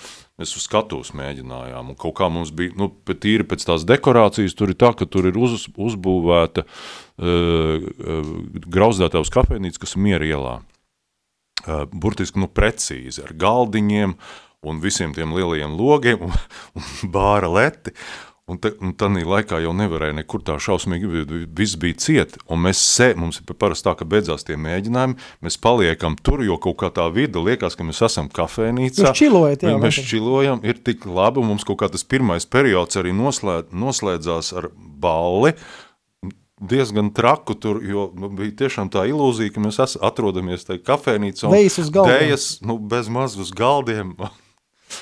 [0.40, 1.90] mēs uz skatuves mēģinājām.
[1.92, 5.28] Un kaut kā mums bija, nu, tīri pēc tās dekorācijas, tur ir tā, ka tur
[5.28, 8.32] ir uz, uzbūvēta uh, uh,
[8.72, 10.56] grauzdētavas kafejnīca, kas ir miera ielā.
[11.64, 14.16] Uh, burtiski, nu, precīzi ar galdiņiem
[14.64, 16.32] un visiem tiem lielajiem logiem un,
[16.80, 17.92] un bāra leti.
[18.44, 22.34] Un, te, un tādā laikā jau nevarēja nekur tā šausmīgi, vi- viss bija ciet.
[22.52, 26.58] Un mēs sē, mums ir parasti tā, ka beidzās tie mēģinājumi, mēs paliekam tur, jo
[26.60, 29.00] kaut kā tā vide liekas, ka mēs esam kafejnīcā.
[29.08, 33.00] Jūs čilojat, jā, Mēs čilojam, ir tik labi, un mums kaut kā tas pirmais periods
[33.00, 35.54] arī noslēd, noslēdzās ar balli.
[36.60, 41.48] Diezgan traku tur, jo nu, bija tiešām tā ilūzija, ka mēs es, atrodamies tajā kafejnīcā.
[41.48, 42.20] un Dejas uz galdiem.
[42.20, 44.14] Dejas, nu, bez maz uz galdiem.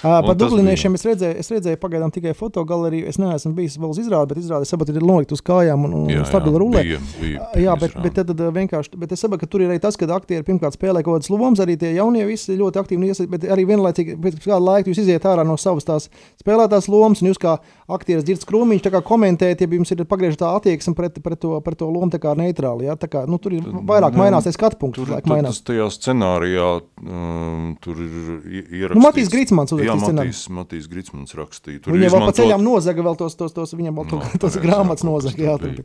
[0.03, 3.07] Par dubliniešiem es redzēju, es redzēju pagaidām tikai fotogaleriju.
[3.13, 6.25] Es neesmu bijis vēl uz izrādi, bet izrādi saprotu, ir nolikt uz kājām un, un
[6.27, 6.83] stabili rulē.
[6.83, 9.81] bija, bija, Jā, bet, bet tad, tad vienkārši bet es saprotu, ka tur ir arī
[9.83, 13.31] tas, ka aktieri pirmkārt spēlē kaut kādas lomas, arī tie jaunie visi ļoti aktīvi iesaistās,
[13.31, 16.09] bet arī vienlaicīgi pēc kāda laika jūs iziet ārā no savas tās
[16.43, 17.59] spēlētās lomas, un jūs kā
[17.93, 21.89] aktieris dzirdat krūmiņš, kā komentējat, ja jums ir pagriežta attieksme pret, pret, to, pret to
[21.91, 22.89] lomu, tā kā neitrāli.
[22.89, 22.97] Ja?
[22.97, 25.87] Tā kā, nu, tur ir vairāk Nu, mainās, tas skatu punkts, Tur, tur tas tajā
[25.95, 26.67] scenārijā
[27.03, 28.13] um, tur ir
[28.47, 28.97] i- ierakstīts.
[28.99, 30.23] Nu, Matīs Grītsmans uzrakstīja Jā.
[30.23, 31.83] Matīs, Matīs Grītsmans rakstīja.
[31.83, 34.39] Tur Viņam vēl pa izmantot- ceļām nozaga vēl tos, tos, tos viņam vēl to, No,
[34.45, 35.37] tos grāmatas nozaga.
[35.43, 35.85] Jā, tur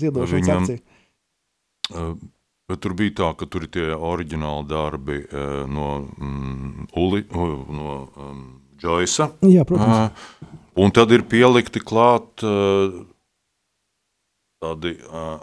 [0.00, 0.80] ziedošanas Viņam- akcija.
[1.94, 2.14] Uh,
[2.66, 7.52] Bet tur bija tā, ka tur ir tie oriģināli darbi uh, no mm, Uli, uh,
[7.70, 8.40] no um,
[8.82, 9.28] Joyce'a.
[9.46, 10.10] Jā, protams.
[10.42, 10.48] Uh,
[10.82, 13.04] un tad ir pielikti klāt uh,
[14.62, 15.38] tādi uh,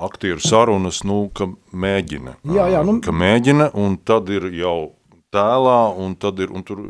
[0.00, 2.36] aktieru sarunas, nu, ka mēģina.
[2.54, 4.92] Jā, jā, nu- Ka mēģina, un tad ir jau
[5.34, 6.84] tēlā, un tad ir, un tur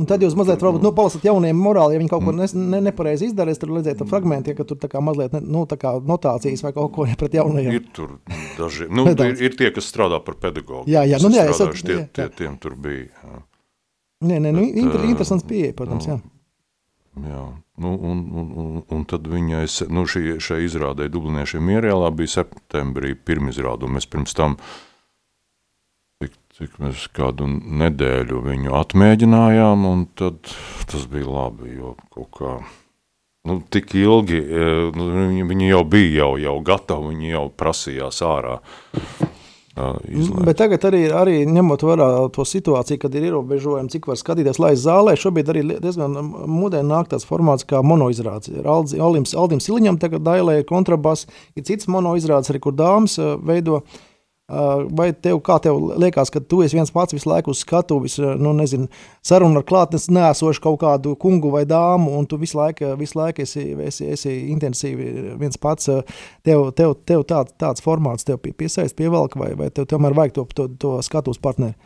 [0.00, 2.78] Un tad jūs mazliet varbūt, nu, palasat jauniem morāli, ja viņi kaut ko ne, ne,
[2.86, 5.76] nepareizi izdarīs, tad redzēt to fragmenti, ja, ka tur tā kā mazliet, ne, nu, tā
[5.76, 7.74] kā notācijas vai kaut ko pret jaunajiem.
[7.76, 8.14] Ir tur
[8.56, 10.86] daži, nu, ir, ir tie, kas strādā par pedagogu.
[10.88, 13.10] Jā, jā, nu, jā, es at- tie, tie, tiem tur bija.
[13.12, 13.42] Jā.
[14.30, 16.16] Nē, nē, nu, Bet, inter, interesants pieeja, protams, jā.
[17.28, 17.42] Jā,
[17.84, 23.12] nu, un, un, un, un tad viņai, nu, šī, šai izrādē Dubliniešiem mierēlā bija septembrī
[23.12, 24.91] pirmizrāda, un mēs pirms tam, cik,
[26.58, 30.40] cik mēs kādu nedēļu viņu atmēģinājām, un tad
[30.90, 32.56] tas bija labi, jo kaut kā,
[33.48, 35.10] nu, tik ilgi, e, nu,
[35.48, 38.58] viņi, jau bija jau, jau gatavi, viņi jau prasījās ārā.
[39.72, 40.44] ā, izlaist.
[40.44, 44.84] Bet tagad arī, arī ņemot vērā to situāciju, kad ir ierobežojumi, cik var skatīties laist
[44.84, 46.20] zālē, šobrīd arī diezgan
[46.52, 48.52] moderni nāk tāds formāts kā monoizrādes.
[48.52, 49.24] Ir Aldim,
[49.64, 51.24] Siliņam tagad dailē ir kontrabas,
[51.56, 53.80] ir cits monoizrādes arī, kur dāmas ā, veido.
[53.80, 54.08] Ā,
[54.92, 58.52] Vai tev, kā tev liekas, ka tu esi viens pats visu laiku uz skatuves, nu,
[58.58, 58.88] nezinu,
[59.24, 63.46] sarunu ar klātnes nēsošu kaut kādu kungu vai dāmu, un tu visu laiku, visu laiku
[63.46, 65.88] esi, esi, esi intensīvi viens pats.
[66.44, 70.36] Tev, tev, tev tā, tāds formāts tev pie- piesaist, pievelk, vai, vai tev tomēr vajag
[70.36, 71.78] to, to, to skatuves partneri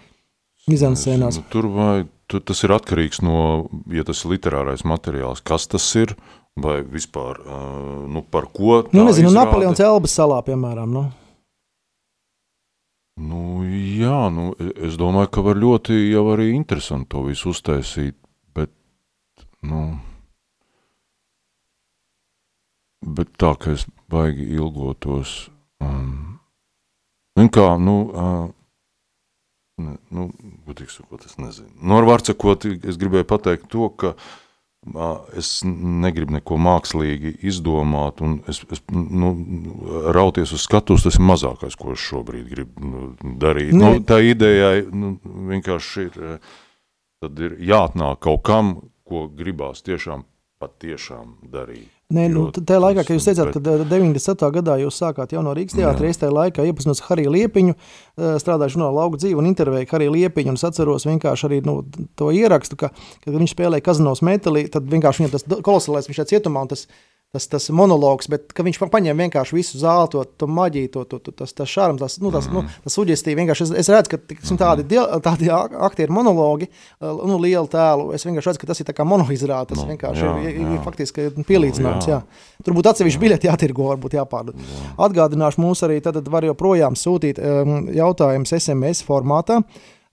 [0.73, 1.39] izansēnās?
[1.39, 5.87] Nu, tur vai tu, tas ir atkarīgs no, ja tas ir literārais materiāls, kas tas
[6.01, 6.17] ir,
[6.59, 9.45] vai vispār, uh, nu, par ko tā Nu, nezinu, izrāde.
[9.45, 10.91] Napoleons Elbas salā, piemēram.
[10.91, 11.05] Nu.
[13.17, 18.17] Nu, jā, nu, e- es domāju, ka var ļoti jau arī interesanti to visu uztaisīt,
[18.53, 18.73] bet,
[19.65, 19.97] nu,
[23.01, 25.49] bet tā, ka es baigi ilgotos,
[25.81, 26.37] um,
[27.57, 28.45] kā, nu, uh,
[29.81, 30.29] ne, nu,
[30.69, 31.73] gudīgi sakot, es nezinu.
[31.81, 34.46] Nu, ar vārdu sakot, es gribēju pateikt to, ka ā,
[35.37, 39.33] es negribu neko mākslīgi izdomāt, un es, es nu,
[40.15, 43.09] rauties uz skatuves, tas ir mazākais, ko es šobrīd gribu nu,
[43.43, 43.75] darīt.
[43.75, 43.97] Nē.
[43.97, 45.17] Nu, tā idejai nu,
[45.51, 46.39] vienkārši ir,
[47.23, 50.27] tad ir jāatnāk kaut kam, ko gribās tiešām
[50.63, 51.96] patiešām darīt.
[52.15, 54.51] Nē, nu, tajā laikā, kad jūs teicāt, bet- ka ā, 97.
[54.55, 58.29] gadā jūs sākāt jau no Rīgas teātra, es tajā laikā iepazinos ar Hariju Liepiņu, ā,
[58.39, 61.83] strādāju žurnālā lauka dzīvi un intervēju Hariju Liepiņu, un es atceros vienkārši arī nu,
[62.15, 62.93] to ierakstu, ka,
[63.25, 66.87] kad viņš spēlēja Kazanovs metālī, tad vienkārši viņam tas kolosālais, viņš šeit cietumā, un tas,
[67.37, 71.37] tas, tas monologs, bet viņš paņēma vienkārši visu zāli, to, to maģiju, to, to, to,
[71.43, 73.37] tas, tas šarms, tas, nu, tas, nu, tas suģestīvi.
[73.45, 77.69] Vienkārši es, es redzu, ka tiksim, tādi, dia- tādi ak- aktieri monologi, ā, nu, lielu
[77.71, 80.51] tēlu, es vienkārši redzu, ka tas ir tā kā monoizrāde, tas Nu, vienkārši jā, ir,
[80.55, 80.83] ir, ir jā.
[80.89, 82.21] faktiski pielīdzināms, Nu, jā.
[82.23, 82.63] jā.
[82.65, 84.57] Tur būtu atsevišķi biļeti jātirgo, varbūt jāpārdod.
[84.97, 89.61] Atgādināšu mums arī, tad var joprojām sūtīt um, jautājumus SMS formātā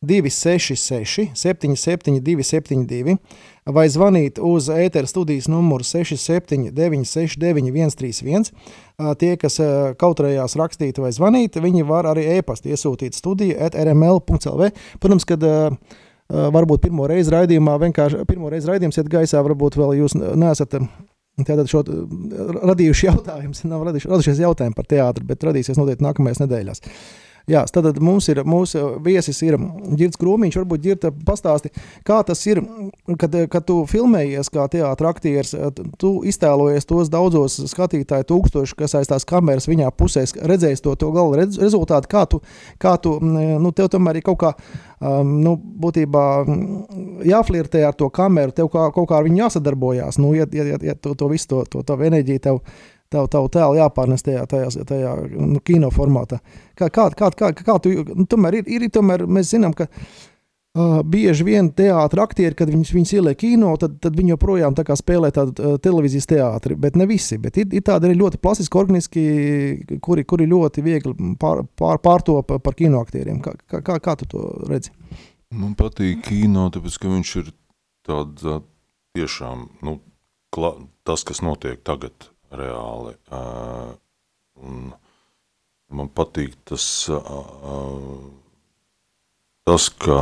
[0.03, 3.17] 266 77 272
[3.65, 8.51] vai zvanīt uz ētera studijas numuru 679 69 131.
[8.99, 9.59] Ā, Tie, kas
[9.99, 14.69] kautrējās rakstīt vai zvanīt, viņi var arī e-pastu iesūtīt studiju at rml.lv.
[14.99, 15.47] Protams, kad
[16.29, 20.79] varbūt pirmo reizi raidījumā, vienkārši pirmo reizi raidījums iet gaisā, varbūt vēl jūs neesat
[21.41, 22.01] Tātad šo uh,
[22.61, 26.83] radījuši jautājumus, nav radušies jautājumi par teātri, bet radīsies noteikti nākamajās nedēļās.
[27.49, 29.57] Jā, tad mums ir mūsu viesis, ir
[29.99, 30.57] Girts Krūmiņš.
[30.61, 31.73] Varbūt Girta pastāsti,
[32.07, 32.61] kā tas ir,
[33.19, 35.51] kad, kad tu filmējies kā teātris aktieris,
[35.99, 41.11] tu iztēlojies tos daudzos skatītāju tūkstošus, kas aiz tās kameras viņā pusē redzējis to, to
[41.11, 42.39] gala rezultātu, kā tu,
[42.79, 44.53] kā tu, nu, tev tomēr ir kaut kā,
[45.03, 46.25] um, nu, būtībā
[47.27, 50.79] jāflirtē ar to kameru, tev kā, kaut kā ar viņu jāsadarbojās, nu, ja, ja, ja,
[50.93, 52.63] ja to, to visu, to, to, to enerģiju tev,
[53.13, 56.41] tev, tev tēlu jāpārnes tajā, tajā, tajā nu, kino formātā.
[56.79, 59.89] Kā, kā, kā, kā, kā tu, nu, tomēr ir, ir, tomēr mēs zinām, ka
[60.73, 64.95] Uh, bieži vien teātris aktieri, kad viņus, viņus ieliek kino, tad, tad viņi joprojām tā
[64.97, 66.73] spēlē tādu uh, televīzijas teātri.
[66.81, 67.37] Bet ne visi.
[67.37, 69.25] Bet ir, ir tādi arī ļoti plastiski, organiski,
[70.01, 73.37] kuri, kuri ļoti viegli pār, pār, pārtopa par kinoaktieriem.
[73.45, 74.89] Kā, kā, kā, tu to redzi?
[75.53, 77.53] Man patīk kino, tāpēc, ka viņš ir
[78.09, 78.49] tāds
[79.13, 79.99] tiešām, nu,
[80.57, 80.73] kla,
[81.05, 83.15] tas, kas notiek tagad reāli.
[84.63, 84.91] Un
[85.93, 86.85] man patīk tas,
[89.67, 90.19] tas ka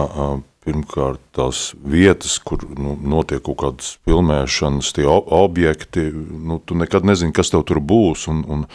[0.62, 7.34] pirmkārt tās vietas, kur nu, notiek kaut kādas filmēšanas, tie objekti, nu, tu nekad nezini,
[7.34, 8.28] kas tev tur būs.
[8.32, 8.68] Un, un,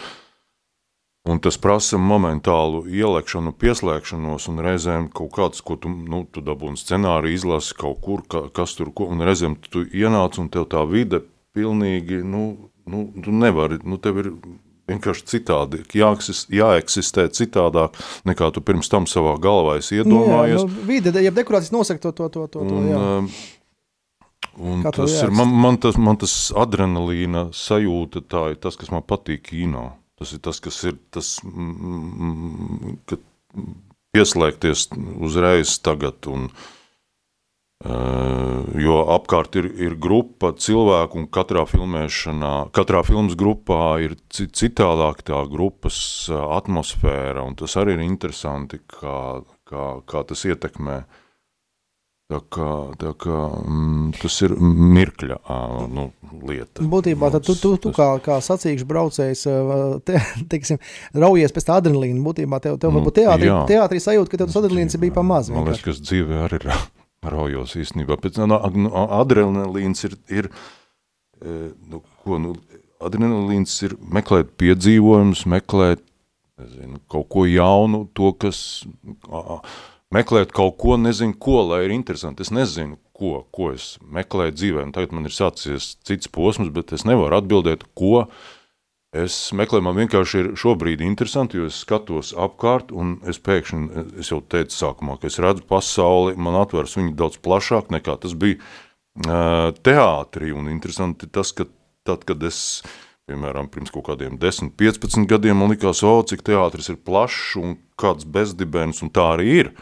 [1.27, 6.79] Un tas prasa momentālu ielekšanu, pieslēgšanos, un reizēm kaut kāds, ko tu, nu, tu dabūji
[6.79, 10.85] scenāriju, izlasi kaut kur, ka, kas tur ko, un reizēm tu ienāc, un tev tā
[10.87, 11.25] vide
[11.57, 14.31] pilnīgi, nu, nu tu nevari, nu, tev ir
[14.87, 20.63] vienkārši citādi, jāeksis, jāeksistē citādāk, nekā tu pirms tam savā galvā esi iedomājies.
[20.63, 23.01] Jā, nu, vide, ja dekorācijas nosaka to, to, to, to, Un, jā.
[23.01, 23.31] um,
[24.63, 28.95] un Kā tas ir, man, man, tas, man tas adrenalīna sajūta, tā ir tas, kas
[28.95, 29.91] man patīk kino.
[30.17, 33.27] Tas ir tas, kas ir tas, mm, kad
[34.17, 34.89] pieslēgties
[35.27, 36.76] uzreiz tagad un, Uh,
[37.85, 45.43] jo apkārt ir, ir grupa cilvēku, un katrā filmēšanā, katrā filmas grupā ir citādāk tā
[45.51, 45.99] grupas
[46.33, 51.05] atmosfēra, un tas arī ir interesanti, kā, kā, kā tas ietekmē
[52.27, 55.37] Tā kā, tā kā, mm, tas ir mirkļa
[55.95, 56.09] nu,
[56.43, 56.83] lieta.
[56.83, 59.45] Būtībā tad tu, tu, tu kā, kā sacīkšu braucējs,
[60.03, 60.19] te,
[60.51, 60.83] teiksim,
[61.15, 62.19] raujies pēc tā adrenalīna.
[62.27, 65.55] Būtībā tev, tev nu, varbūt teātrī, teātrī sajūta, ka tev tas adrenalīns bija pamaz.
[65.55, 66.73] Man liekas, ka dzīvē arī ir
[67.33, 68.19] raujos īstenībā.
[68.23, 70.51] Pēc, no, no, adrenalīns ir, ir
[71.43, 72.55] nu, ko, nu,
[73.05, 76.05] adrenalīns ir meklēt piedzīvojumus, meklēt
[76.57, 78.61] nezinu, kaut ko jaunu, to, kas...
[80.15, 82.45] Meklēt kaut ko, nezinu, ko, lai ir interesanti.
[82.47, 84.85] Es nezinu, ko, ko es meklēju dzīvē.
[84.87, 88.56] Un tagad man ir sācies cits posms, bet es nevaru atbildēt, ko es
[89.57, 89.85] meklēju.
[89.87, 94.77] Man vienkārši ir šobrīd interesanti, jo es skatos apkārt, un es pēkšņi, es jau teicu
[94.77, 100.53] sākumā, ka es redzu pasauli, man atveras viņa daudz plašāk nekā tas bija uh, teātrī.
[100.57, 101.69] Un interesanti tas, ka
[102.07, 102.61] tad, kad es
[103.27, 107.75] piemēram, pirms kaut kādiem 10, 15 gadiem man likās, o, cik teātris ir plašs un
[107.99, 109.73] kāds bezdibens, un tā arī ir,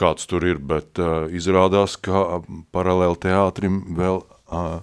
[0.00, 2.40] kāds tur ir, bet uh, izrādās, ka
[2.74, 4.80] paralēli teātrim vēl uh,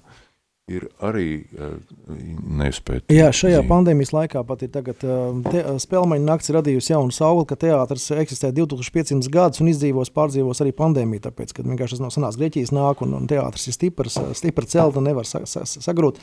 [0.67, 1.77] ir arī uh,
[2.59, 3.05] nespēja.
[3.13, 3.69] Jā, šajā zīme.
[3.69, 9.31] pandēmijas laikā pat ir tagad te, spēlmaņa nakts radījusi jaunu sauli, ka teātris eksistē 2500
[9.31, 13.15] gadus un izdzīvos, pārdzīvos arī pandēmiju, tāpēc, ka vienkārši tas no sanās Grieķijas nāk un,
[13.15, 16.19] un teātris ir stiprs, stipra celta, nevar sa, sa, sagrūt.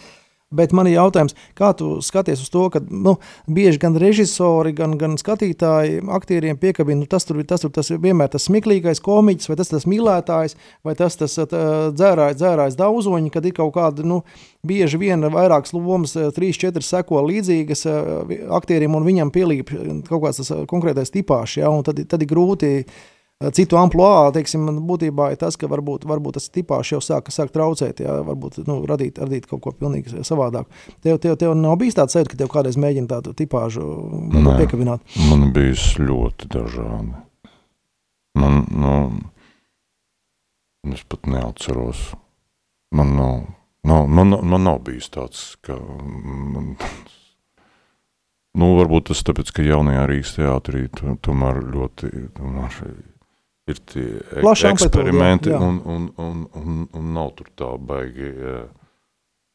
[0.55, 3.17] Bet man ir jautājums, kā tu skaties uz to, ka nu,
[3.51, 7.91] bieži gan režisori, gan, gan skatītāji aktieriem piekabina, nu, tas tur ir tas, tur, tas
[7.91, 13.33] ir vienmēr tas smieklīgais komiķis, vai tas tas mīlētājs, vai tas tas dzērājs, dzērājs daudzoņi,
[13.35, 14.23] kad ir kaut kāda, nu,
[14.67, 17.87] bieži vien vairākas lomas, trīs, četras seko līdzīgas
[18.55, 19.75] aktieriem, un viņam pielīp
[20.09, 22.73] kaut kāds tas konkrētais tipāšs, ja, un tad, tad ir grūti
[23.55, 28.03] citu amplitūdu, teiksim, būtībā ir tas, ka varbūt, varbūt tas tipāšs jau sāk, sāk traucēt,
[28.05, 30.71] jā, varbūt nu, radīt, radīt kaut ko pilnīgi savādāku.
[31.05, 33.85] Tev, tev, tev nav bijis tāds sajūta, ka tev kādreiz mēģina tādu tipāžu
[34.33, 35.05] piekabināt?
[35.31, 37.25] Man bijis ļoti dažādi.
[38.39, 38.95] Man, nu,
[40.95, 42.13] es pat neatceros.
[42.95, 43.35] Man nav,
[43.87, 46.75] nav, man, man nav bijis tāds, ka man,
[48.55, 52.77] Nu, varbūt tas tāpēc, ka jaunajā Rīgas teātrī tomēr ļoti tomēr
[53.71, 54.07] ir tie
[54.41, 58.33] Plaša eksperimenti, un, un, un, un, un nav tur tā baigi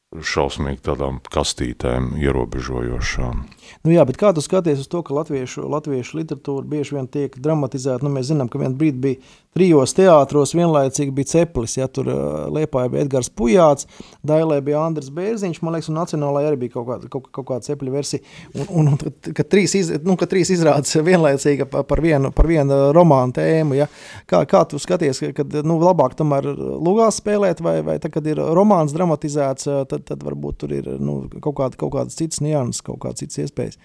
[0.10, 3.43] šausmīgi tādām kastītēm ierobežojošām.
[3.86, 7.38] Nu jā, bet kā tu skaties uz to, ka latviešu, latviešu literatūra bieži vien tiek
[7.38, 8.02] dramatizēta?
[8.06, 9.19] Nu, mēs zinām, ka vien brīdi bija
[9.56, 12.10] trijos teātros, vienlaicīgi bija Ceplis, ja tur
[12.56, 13.88] Liepāja bija Edgars Pujāts,
[14.26, 17.68] Dailē bija Andris Bērziņš, man liekas, un Nacionālajā arī bija kaut kāda, kaut, kaut kāda
[17.68, 18.24] Cepļa versija.
[18.56, 22.80] Un, un, un ka, trīs iz, nu, ka trīs izrādes vienlaicīgi par vienu, par vienu
[22.96, 23.90] romānu tēmu, ja?
[24.30, 28.42] kā, kā tu skaties, kad nu, labāk tomēr lugās spēlēt, vai, vai tā, kad ir
[28.58, 33.02] romāns dramatizēts, tad, tad varbūt tur ir nu, kaut, kāda, kaut kādas citas nianses, kaut
[33.04, 33.80] kādas citas iespējas iespējas?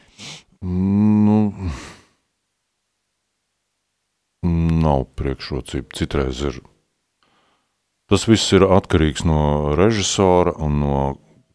[0.63, 1.53] Nu,
[4.45, 5.93] nav priekšrocība.
[5.97, 6.61] Citreiz ir.
[8.11, 10.99] Tas viss ir atkarīgs no režisora un no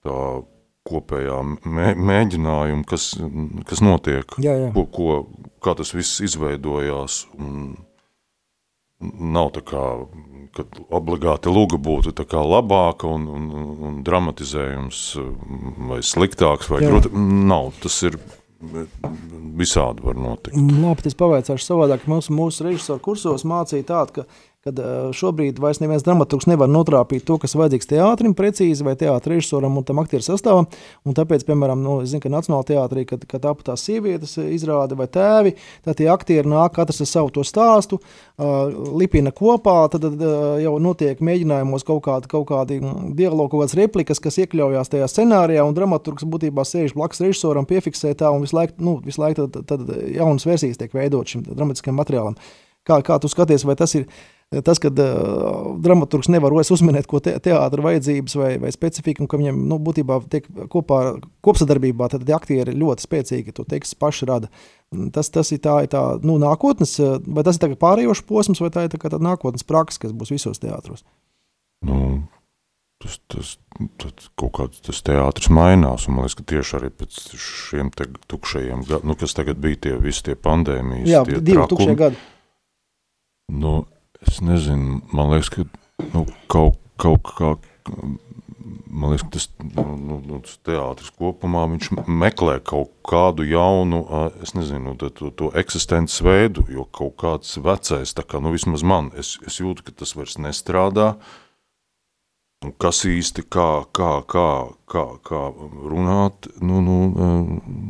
[0.05, 0.21] tā
[0.89, 1.37] kopējā
[1.69, 3.11] mē, mēģinājuma, kas,
[3.69, 4.71] kas notiek, jā, jā.
[4.73, 5.19] Ko, ko,
[5.61, 7.27] kā tas viss izveidojās.
[7.37, 7.77] Un
[8.99, 9.83] nav tā kā,
[10.55, 12.11] ka obligāti luga būtu
[12.43, 13.45] labāka un, un,
[13.89, 15.03] un dramatizējums
[15.91, 17.13] vai sliktāks vai grūti.
[17.13, 18.19] Nav, tas ir
[18.59, 20.57] visādi var notikt.
[20.57, 22.05] Labi, es pavaicāšu savādāk.
[22.11, 24.25] Mūsu, mūsu režisoru kursos mācīja tādu, ka
[24.65, 24.79] kad
[25.15, 29.85] šobrīd vairs neviens dramaturgs nevar notrāpīt to, kas vajadzīgs teātrim precīzi vai teātra režisoram un
[29.87, 30.67] tam aktieru sastāvam.
[31.07, 35.53] Un tāpēc, piemēram, nu, zinu, ka Nacionālajā teātrī, kad, kad aptās sievietes izrāda vai tēvi,
[35.87, 38.67] tad tie aktieri nāk katrs ar savu to stāstu, uh,
[38.99, 44.19] lipina kopā, tad uh, jau notiek mēģinājumos kaut kādi, kaut kādi dialogi, kaut kādas replikas,
[44.23, 48.75] kas iekļaujās tajā scenārijā, un dramaturgs būtībā sēž blakus režisoram, piefiksē tā, un visu laiku,
[48.83, 52.35] nu, visu laiku tad, tad jaunas versijas tiek veidot šim dramatiskajam materiālam.
[52.87, 54.07] Kā, kā tu skaties, vai tas ir
[54.49, 59.37] tas, ka uh, dramaturgs nevar uzminēt, ko te, teātra vajadzības vai, vai specifika, un ka
[59.37, 64.49] viņam nu, būtībā tiek kopā, kopsadarbībā, tad aktieri ļoti spēcīgi to tekstu paši rada.
[65.13, 66.95] Tas, tas ir tā, ir tā nu, nākotnes,
[67.29, 70.61] vai tas ir pārējošs posms, vai tā ir tā tā nākotnes praksa, kas būs visos
[70.63, 71.05] teātros?
[71.85, 72.23] Nu,
[73.03, 73.53] tas, tas,
[74.01, 78.09] tas kaut kāds tas teātris mainās, un man liekas, ka tieši arī pēc šiem te
[78.31, 81.97] tukšajiem gadiem, nu, kas tagad bija tie visi tie pandēmijas, Jā, tie divi trakumi, tukšie
[82.01, 82.27] gadi.
[83.53, 83.77] Nu,
[84.27, 85.63] Es nezinu, man liekas, ka
[86.13, 87.53] nu, kaut, kaut kā
[88.89, 94.03] man liekas, tas, nu, nu, nu, tas teātris kopumā viņš meklē kaut kādu jaunu,
[94.43, 99.11] es nezinu, to, to eksistences veidu, jo kaut kāds vecais, tā kā, nu, vismaz man,
[99.19, 101.48] es, es jūtu, ka tas vairs nestrādā, un
[102.59, 104.49] kas īsti, kā, kā, kā,
[104.91, 105.41] kā, kā
[105.91, 106.97] runāt, nu, nu,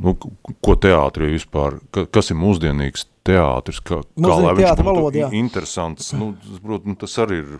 [0.03, 0.13] nu,
[0.61, 1.79] ko teātrī vispār,
[2.13, 7.41] kas ir mūsdienīgs teātris, kā, kā lai viņš būtu valoda, interesants, nu, protams, tas arī
[7.41, 7.55] ir,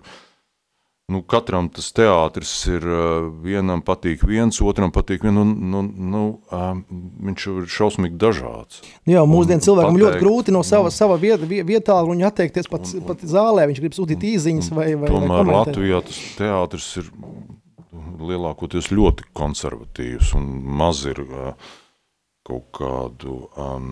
[1.10, 2.86] nu, katram tas teātris ir
[3.44, 5.82] vienam patīk viens, otram patīk viens, un nu,
[6.14, 6.24] nu,
[7.30, 8.84] viņš ir šausmīgi dažāds.
[9.10, 13.06] Jā, mūsdien cilvēkam pateikt, ļoti grūti no sava, sava viet, vietā un atteikties pat, un,
[13.10, 17.12] pat zālē, viņš grib sūtīt īziņas vai, vai Tomēr vai Latvijā tas teātris ir
[18.20, 20.50] lielākoties ļoti konservatīvs un
[20.80, 21.24] maz ir
[22.50, 23.90] kaut kādu um,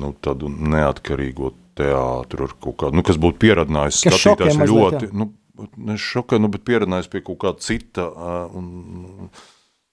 [0.00, 5.30] nu, tādu neatkarīgo teātru, kaut kādu, nu, kas būtu pieradinājis skatītājs ļoti, mazliet, nu,
[5.76, 8.06] ne šokē, nu, bet pieredzinājis pie kaut kā cita,
[8.56, 9.28] un,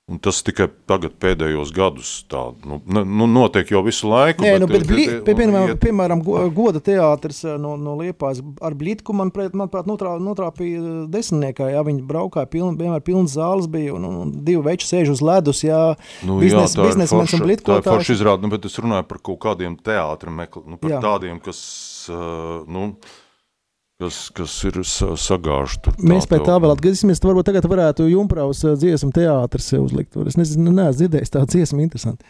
[0.08, 4.46] un tas tikai tagad pēdējos gadus tā, nu, nu notiek jau visu laiku.
[4.46, 5.82] Nē, bet, nu, bet, bli, pie, piemēram, iet...
[5.84, 6.24] piemēram,
[6.56, 12.48] goda teātris no, no Liepājas ar Blitku, manuprāt, manuprāt notrā, notrāpīja desmitniekā, jā, viņi braukāja,
[12.56, 15.84] piln, vienmēr pilnas zāles bija, un, un divi veči sēž uz ledus, jā,
[16.28, 17.74] nu, biznes, jā biznesmens un Blitku.
[17.74, 20.96] Tā ir forša izrāda, nu, bet es runāju par kaut kādiem teātra mekli, nu, par
[20.96, 21.04] jā.
[21.04, 21.60] tādiem, kas,
[22.14, 22.94] uh, nu,
[24.02, 24.78] kas, kas ir
[25.84, 25.96] tur.
[26.06, 27.22] Mēs pēc tā vēl atgriezīsimies.
[27.24, 30.18] Varbūt tagad varētu Junkraus dziesmu teātris uzlikt.
[30.30, 32.28] Es nezinu, neesmu dzirdējis tādu dziesmu interesantu.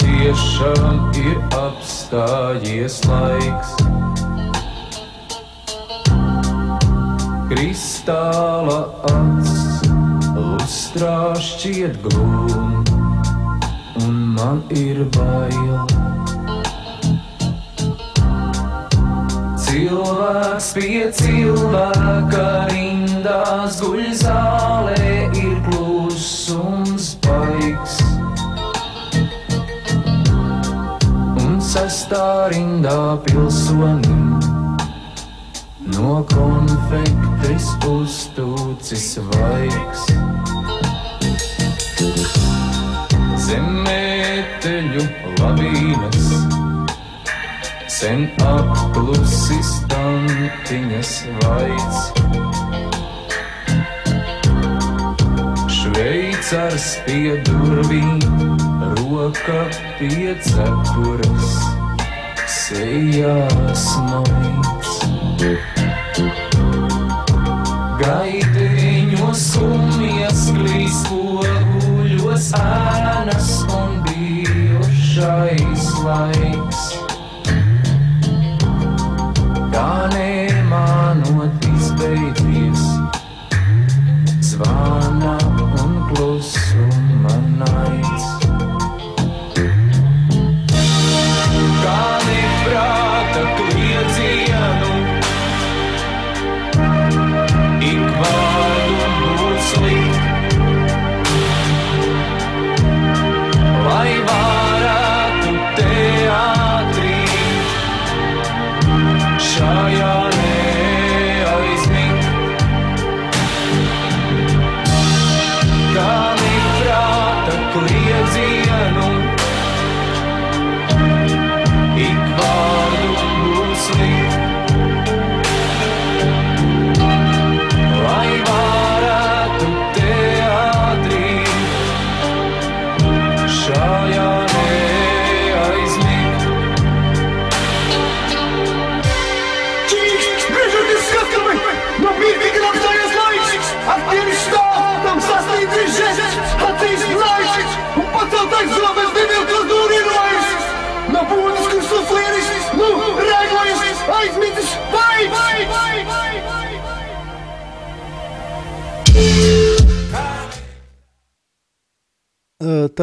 [0.00, 3.72] Tiešām ir apstājies laiks.
[7.50, 8.78] Kristāla
[9.10, 9.54] acs,
[10.36, 12.84] lustrā šķiet glūm,
[14.04, 15.82] un man ir bail.
[19.66, 25.30] Cilvēks pie cilvēka rindās guļ zālē
[31.70, 34.40] sestā rindā pilsonim.
[35.94, 40.02] No konfektes uztūcis vaigs.
[43.46, 45.04] Zemēteļu
[45.38, 46.32] lavīnas,
[48.00, 51.14] sen apklusi stantiņas
[51.44, 52.02] vaids.
[55.78, 59.60] Šveicars pie durvīm roka
[59.98, 61.52] pie cepures,
[62.48, 64.92] sejās maigs.
[68.00, 76.84] Gaiteņos skumjas klīs poguļos ēnas un bijušais laiks.
[79.70, 80.39] Kā nemanot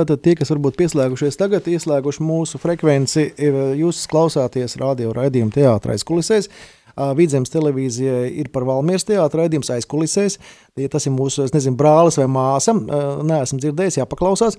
[0.07, 3.25] Tātad tie, kas varbūt pieslēgušies tagad, ieslēguši mūsu frekvenci,
[3.75, 6.47] jūs klausāties radio raidījuma teātrais kulisēs.
[7.17, 10.39] Vidzemes televīzijai ir par Valmieras teātra raidījums aizkulisēs.
[10.77, 14.57] Ja tas ir mūsu, es nezinu, brālis vai māsa, neesmu dzirdējis, jāpaklausās.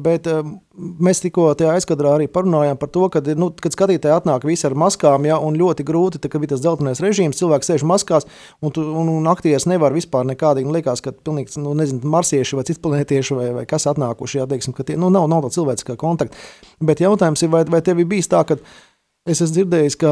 [0.00, 0.28] Bet
[0.74, 4.76] mēs tikko tajā aizkadrā arī parunājām par to, ka, nu, kad skatītāji atnāk visi ar
[4.80, 8.28] maskām, ja, un ļoti grūti, tā, kad bija tas dzeltenais režīms, cilvēks sēž maskās,
[8.64, 12.60] un, tu, un, un aktieris nevar vispār nekādīgi, nu, liekas, ka pilnīgi, nu, nezinu, marsieši
[12.60, 15.96] vai citplanētieši vai, vai kas atnākuši, jā, teiksim, ka tie, nu, nav, nav tā cilvēciskā
[16.00, 16.40] kontakta.
[16.84, 18.60] Bet jautājums ir, vai, vai tev ir bijis tā, ka
[19.24, 20.10] Es esmu dzirdējis, ka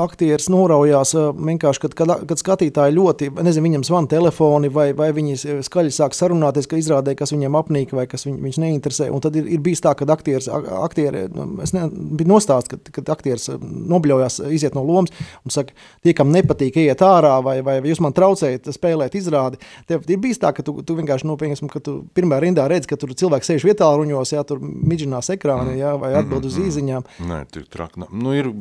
[0.00, 5.60] aktieris noraujās vienkārši, kad, kad, kad skatītāji ļoti, nezinu, viņam zvana telefoni, vai, vai viņi
[5.66, 9.10] skaļi sāk sarunāties, ka izrādē, kas viņiem apnīk, vai kas viņ, viņš neinteresē.
[9.12, 11.26] Un tad ir, ir bijis tā, ka aktieris, aktieri,
[11.60, 15.12] es ne, bija nostāsts, kad, kad aktieris nobļaujās, iziet no lomas
[15.44, 19.60] un saka, tie, kam nepatīk, iet ārā, vai, vai jūs man traucējat spēlēt izrādi.
[19.92, 22.88] Tev ir bijis tā, ka tu, tu vienkārši, nu, piemēram, ka tu pirmā rindā redz,
[22.88, 27.04] ka tur cilvēks sēž vietā ruņos, jā, tur midžinās ekrāni, jā, vai atbild uz īziņām.
[27.28, 28.08] Nē, tik traki.
[28.08, 28.53] Nu, ir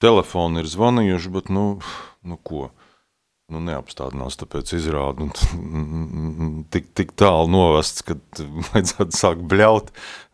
[0.00, 1.66] telefoni ir zvanījuši, bet nu,
[2.26, 2.70] nu ko?
[3.50, 5.26] Nu, neapstādinās, tāpēc izrāda
[6.70, 8.14] tik, tik tālu novests, ka
[8.68, 9.88] vajadzētu sākt bļaut.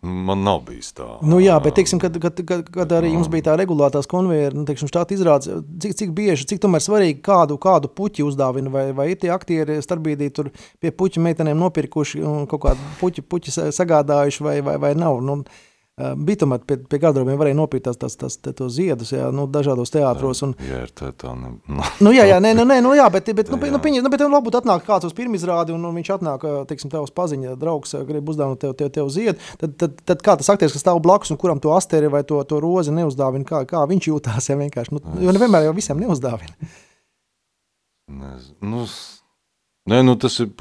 [0.05, 1.07] Man nav bijis tā.
[1.25, 4.67] Nu, jā, bet, teiksim, kad, kad, kad, kad arī jums bija tā regulētās konveijera, nu,
[4.69, 5.49] teiksim, štāta izrādes,
[5.83, 9.81] cik, cik bieži, cik tomēr svarīgi kādu, kādu puķi uzdāvina, vai, vai ir tie aktieri
[9.83, 10.53] starpbrīdī tur
[10.85, 15.25] pie puķu meitenēm nopirkuši un kaut kādu puķi, puķi sagādājuši, vai, vai, vai nav.
[15.25, 15.41] Nu,
[15.97, 20.43] Bija tomēr pie, pie gardrobiem varēja nopirkt tās, tās, tās ziedus, jā, nu, dažādos teātros.
[20.45, 20.51] Un...
[20.61, 21.55] Jā, ir tā, tā ne...
[22.05, 24.21] nu, jā, jā, nē, nu, nē, nu, jā, bet, bet, nu, nu, piņi, nu, bet
[24.21, 28.29] nu, labi, atnāk kāds uz pirmizrādi, un, un viņš atnāk, teiksim, tavs paziņa, draugs, grib
[28.29, 31.41] uzdāvināt tev, tev, tev ziedu, tad, tad, tad kā tas aktieris, kas stāv blakus, un
[31.41, 35.05] kuram to asteri vai to, to rozi neuzdāvina, kā, kā viņš jūtās, ja vienkārši, nu,
[35.25, 36.73] jo nevienmēr jau visiem neuzdāvina.
[38.21, 38.85] Nezinu, nu,
[39.89, 40.53] nē, nu, tas ir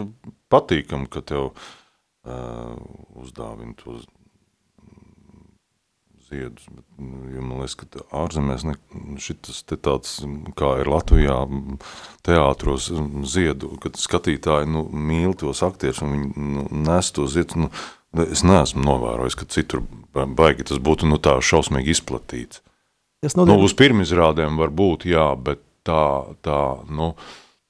[0.47, 2.79] patīkam, ka tev uh,
[3.19, 3.99] uzdāvina to
[6.29, 6.67] ziedus.
[6.71, 8.75] Bet, nu, jo man liekas, ka ārzemēs ne,
[9.21, 10.17] šitas te tāds,
[10.57, 11.37] kā ir Latvijā,
[12.25, 12.89] teātros
[13.31, 17.59] ziedu, kad skatītāji nu, mīl tos aktierus un viņi nu, nes to ziedus.
[17.65, 17.71] Nu,
[18.25, 22.61] es neesmu novērojis, ka citur baigi tas būtu nu, tā šausmīgi izplatīts.
[23.25, 26.03] Tas nu, uz pirmizrādēm var būt, jā, bet tā,
[26.45, 26.59] tā,
[26.93, 27.13] nu,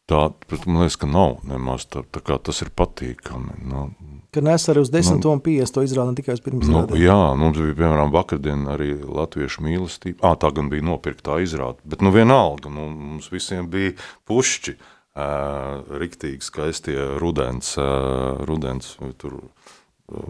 [0.10, 0.28] tā,
[0.66, 3.62] man liekas, ka nav nemaz tā, tā kā tas ir patīkami.
[3.66, 3.88] Nu,
[4.36, 7.00] ka nes arī uz 10 nu, un 50 to izrāda tikai uz pirms nu, rādē.
[7.02, 10.20] Jā, mums bija, piemēram, vakardien arī latviešu mīlestība.
[10.22, 13.96] Ā, tā gan bija nopirktā izrāda, bet nu vienalga, nu, mums visiem bija
[14.30, 14.76] pušķi,
[15.16, 20.28] uh, riktīgi skaistie rudens, uh, rudens tur uh,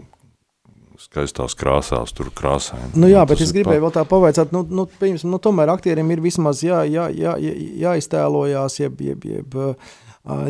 [1.00, 2.94] skaistās krāsās, tur krāsaini.
[2.98, 6.24] Nu jā, bet es gribēju vēl tā pavaicāt, nu, nu, pieņemsim, nu tomēr aktieriem ir
[6.24, 9.56] vismaz jā, jā, jā, jā, jāiztēlojās, jeb, jeb, jeb,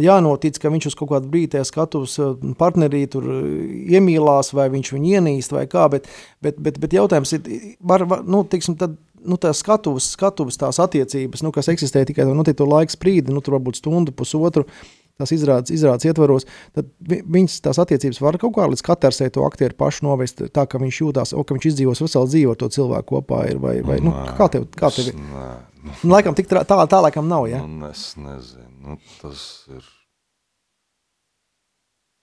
[0.00, 2.16] jānotic, ka viņš uz kaut kādu brīdi skatus
[2.58, 6.08] partnerī tur iemīlās, vai viņš viņu ienīst, vai kā, bet,
[6.40, 10.80] bet, bet, bet jautājums ir, var, var, nu, tiksim, tad, nu, tās skatuves, skatuves, tās
[10.82, 14.64] attiecības, nu, kas eksistē tikai no noteikto laika sprīdi, nu, tur varbūt stundu, pusotru,
[15.20, 16.46] tās izrādes, izrādes ietvaros,
[16.76, 20.80] tad viņas tās attiecības var kaut kā līdz katersē to aktieru pašu novest tā, ka
[20.82, 23.98] viņš jūtās, o, ka viņš izdzīvos veselu dzīvi ar to cilvēku kopā ir, vai, vai
[24.04, 25.18] nu, kā tev, kā tev ir?
[25.32, 25.48] Nē.
[25.86, 27.60] Nu, laikam tik tā, tā, tā laikam nav, ja?
[27.62, 29.84] Nu, es nezinu, nu, tas ir,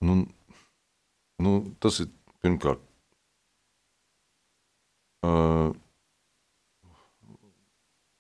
[0.04, 0.20] nu,
[1.44, 2.12] nu, tas ir
[2.44, 2.84] pirmkārt,
[5.24, 5.72] uh,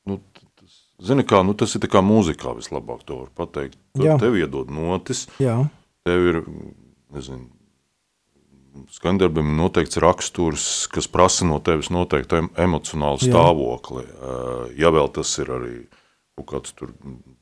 [0.07, 0.19] nu,
[0.55, 0.79] tas,
[1.11, 3.82] zini kā, nu, tas ir tā kā mūzikā vislabāk to var pateikt.
[4.01, 4.15] Jā.
[4.17, 5.59] Tev iedod notis, Jā.
[6.07, 6.39] tev ir,
[7.13, 7.45] nezinu,
[8.89, 14.07] skandarbam ir noteikts raksturs, kas prasa no tevis noteiktu emocionālu stāvokli.
[14.07, 14.39] Jā.
[14.81, 15.75] Ja vēl tas ir arī
[16.33, 16.89] kaut kāds tur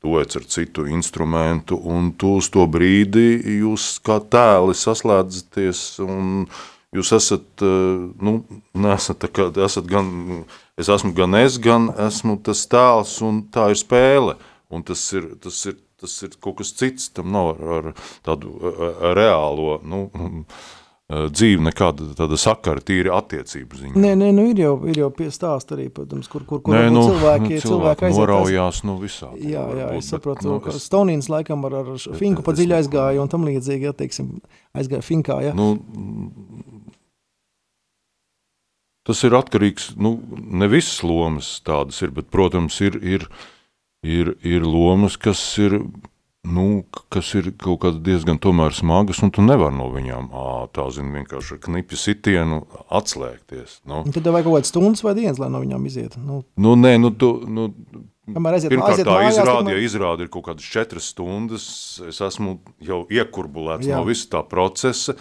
[0.04, 6.44] duets ar citu instrumentu, un tu uz to brīdi jūs kā tēli saslēdzaties, un
[6.92, 8.34] jūs esat, nu,
[8.76, 10.44] nesat kā, esat gan,
[10.76, 14.36] es esmu gan es, gan esmu tas tēls, un tā ir spēle,
[14.68, 18.54] un tas ir, tas ir, tas ir kaut kas cits, tam nav ar, ar tādu
[18.92, 20.06] ar reālo, nu,
[21.12, 24.00] dzīve nekāda tāda sakara, tīri attiecību ziņā.
[24.00, 27.04] Nē, nē, nu ir jau, ir jau piestāst arī, protams, kur, kur, kur nē, nu,
[27.10, 28.20] cilvēki, nu, cilvēki aiziet.
[28.22, 29.32] Noraujās, nu visā.
[29.36, 33.32] Jā, jā, es saprotu, nu, ka Stonīns laikam ar, ar Finku pa dziļi aizgāja un
[33.32, 34.38] tam līdzīgi, ja, teiksim,
[34.78, 35.56] aizgāja Finkā, ja.
[35.58, 35.74] Nu,
[39.08, 43.60] tas ir atkarīgs, nu, ne visas lomas tādas ir, bet, protams, ir, ir, ir,
[44.02, 45.78] ir lomas, kas ir
[46.42, 46.82] nu,
[47.12, 48.38] kas ir kaut kādas diezgan
[48.74, 53.82] smagas, un tu nevar no viņām ā, tā, zini, vienkārši ar knipi sitienu atslēgties.
[53.86, 54.02] Nu.
[54.10, 56.16] Tad vajag kaut kādas stundas vai dienas, lai no viņām iziet.
[56.18, 57.68] Nu, nu nē, nu, tu, nu,
[58.32, 61.64] Kamēr aiziet, Pirmkārt, aiziet tā mājās, izrāda, tikmēr- ja izrāda ir kaut kādas četras stundas,
[62.06, 63.98] es esmu jau iekurbulēts Jā.
[63.98, 65.16] no visa tā procesa,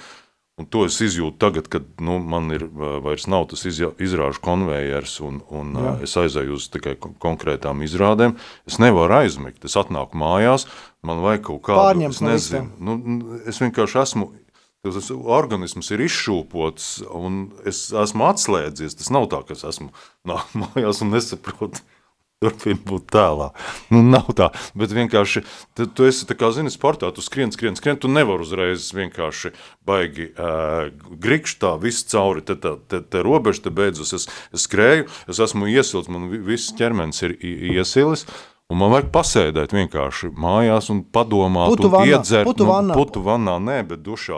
[0.60, 2.66] Un to es izjūtu tagad, kad nu, man ir
[3.02, 5.94] vairs nav tas izrāžu konvejers, un, un Jā.
[6.06, 8.36] es aizēju uz tikai kon- konkrētām izrādēm.
[8.70, 9.64] Es nevaru aizmigt.
[9.66, 10.68] Es atnāku mājās,
[11.08, 12.70] man vajag kaut kādu Pārņemt es nezinu.
[12.84, 14.30] Nu, n- es vienkārši esmu.
[14.84, 18.96] Tas organisms ir izšūpots, un es esmu atslēdzies.
[18.98, 19.90] Tas nav tā, ka es esmu
[20.30, 21.82] nāk mājās un nesaprotu.
[22.42, 23.52] Turpināt būt tēlā.
[23.94, 24.48] Nu, nav tā.
[24.74, 25.44] Bet vienkārši
[25.78, 27.12] tu, tu esi tā kā zini, sportā.
[27.14, 28.00] Tu skrien, skrien, skrien.
[28.02, 29.52] Tu nevari uzreiz vienkārši
[29.86, 30.88] baigi uh,
[31.22, 32.42] grikšķi tā, viss cauri.
[32.48, 34.16] Te, te, te, te robeža te beidzas.
[34.18, 34.26] Es,
[34.58, 38.26] es skrēju, es esmu iesilts, man vi- viss ķermenis ir iesilis.
[38.72, 42.48] Un man vajag pasēdēt vienkārši mājās un padomāt, Putu un vannā, iedzert.
[42.48, 42.96] putu nu, vannā.
[42.96, 44.38] putu vannā, nē, bet dušā,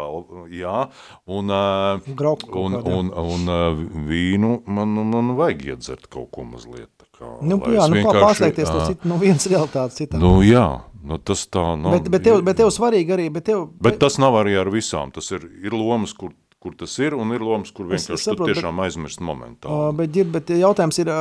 [0.57, 0.87] jā.
[1.29, 6.89] Un, un, un, un uh, vīnu man, man vajag iedzert kaut ko mazliet.
[7.23, 10.19] Kā, Nu, jā, nu, kā pārsteigties no, citu, no vienas realitātes citā.
[10.21, 10.67] Nu, jā,
[11.03, 11.97] nu, tas tā nav.
[11.97, 15.11] bet, bet, tev, bet tev svarīgi arī, bet tev, Bet tas nav arī ar visām.
[15.15, 16.31] Tas ir, ir lomas, kur,
[16.63, 19.67] kur tas ir, un ir lomas, kur Es- es vienkārši saprotu, tu tiešām aizmirst momentā.
[19.67, 21.11] Uh, bet, Ģir, bet jautājums ir,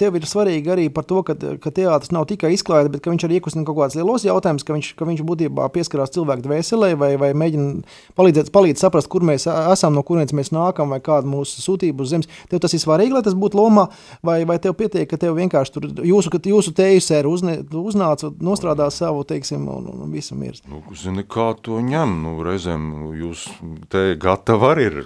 [0.00, 3.26] tev ir svarīgi arī par to, ka, ka teātris nav tikai izklaide, bet ka viņš
[3.28, 7.12] arī iekustina kaut kādas lielos jautājumus, ka viņš, ka viņš būtībā pieskarās cilvēku dvēselē vai,
[7.20, 7.84] vai mēģina
[8.18, 12.10] palīdzēt, palīdz saprast, kur mēs esam, no kurienes mēs nākam, vai kāda mūsu sūtība uz
[12.14, 12.28] zemes.
[12.50, 13.86] Tev tas ir svarīgi, lai tas būtu lomā,
[14.26, 18.90] vai, vai tev pietiek, ka tev vienkārši tur jūsu, jūsu teju sēru uzne, uznāca, nostrādā
[18.90, 20.58] savu, teiksim, un, un, un visam ir.
[20.68, 22.16] Nu, zini, kā to ņem?
[22.24, 22.88] Nu, reizēm
[23.18, 23.46] jūs
[23.92, 25.00] te gatavi arī ir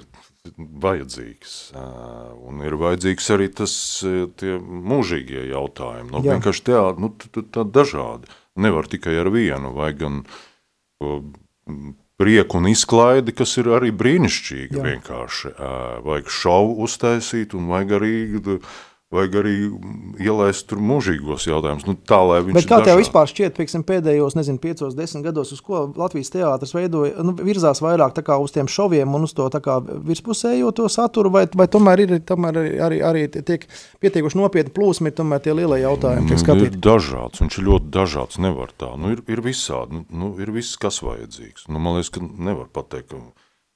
[0.83, 1.57] vajadzīgs.
[2.43, 6.11] Un ir vajadzīgs arī tas mūžīgie jautājumi.
[6.11, 6.37] Nu, Jā.
[6.37, 7.12] vienkārši tā, nu,
[7.55, 8.30] tā dažādi.
[8.62, 10.22] Nevar tikai ar vienu, vajag gan
[12.20, 14.83] prieku un izklaidi, kas ir arī brīnišķīgi
[16.07, 18.14] Vajag šovu uztaisīt un vajag arī,
[19.13, 19.55] vajag arī
[20.23, 21.85] ielaist tur mūžīgos jautājumus.
[21.89, 23.03] Nu, tā, lai viņš kā ir tev dažādi.
[23.03, 27.83] vispār šķiet, pieksim, pēdējos, nezinu, piecos, desmit gados, uz ko Latvijas teātris veidoja, nu, virzās
[27.85, 32.05] vairāk kā uz tiem šoviem un uz to kā virspusējo to saturu, vai, vai tomēr
[32.07, 33.67] ir tomēr arī, arī, arī tiek
[34.03, 36.81] pietiekuši nopietni plūsmi, ir tomēr tie lielie jautājumi, Nu, ir skatīti.
[36.83, 38.39] dažāds, viņš ir ļoti dažāds.
[38.43, 38.93] Nevar tā.
[38.97, 40.01] Nu, ir, ir visādi.
[40.01, 41.69] Nu, nu, ir viss, kas vajadzīgs.
[41.69, 43.21] Nu, man liekas, ka nevar pateikt, ka,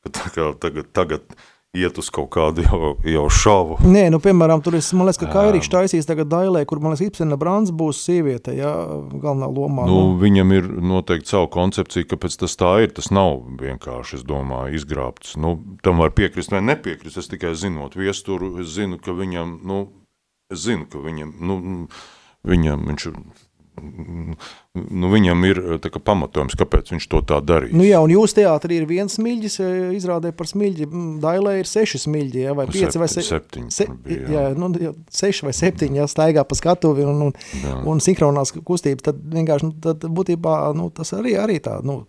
[0.06, 1.36] ka tā kā tagad, tagad
[1.76, 3.78] iet uz kaut kādu jau, jau šovu.
[3.86, 7.04] Nē, nu, piemēram, tur ir, man liekas, ka Kairīks taisīs tagad Dailē, kur, man liekas,
[7.10, 8.72] Ipsena Brands būs sieviete, jā,
[9.12, 9.86] galvenā lomā.
[9.90, 12.94] Nu, viņam ir noteikti savu koncepciju, kāpēc tas tā ir.
[12.96, 15.36] Tas nav vienkārši, es domāju, izgrābts.
[15.40, 17.20] Nu, tam var piekrist vai nepiekrist.
[17.20, 19.82] Es tikai zinot viesturu, es zinu, ka viņam, nu,
[20.52, 21.58] es zinu, ka viņam, nu,
[22.46, 23.10] viņam, viņš,
[23.76, 27.74] nu, viņam ir tā kā pamatojums, kāpēc viņš to tā darīja.
[27.76, 30.86] Nu, jā, un jūsu teātrī ir viens smilģis, eh, izrādē par smilģi.
[30.88, 33.70] Mm, Dailē ir seši smilģi, jā, vai pieci vai se- septiņi.
[33.72, 37.76] Se, bija, jā, nu, jā, seši vai septiņi, ja staigā pa skatuvi un, un, Jā.
[37.86, 42.06] un sinhronās kustības, tad vienkārši nu, tad būtībā nu, tas arī, arī tā, nu,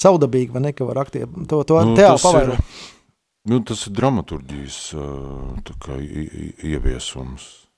[0.00, 2.58] saudabīgi, vai ne, ka var aktieri to, to Nu, teālu pavairot.
[3.48, 3.92] Nu, tas ir
[6.00, 7.69] i- i- ieviesums.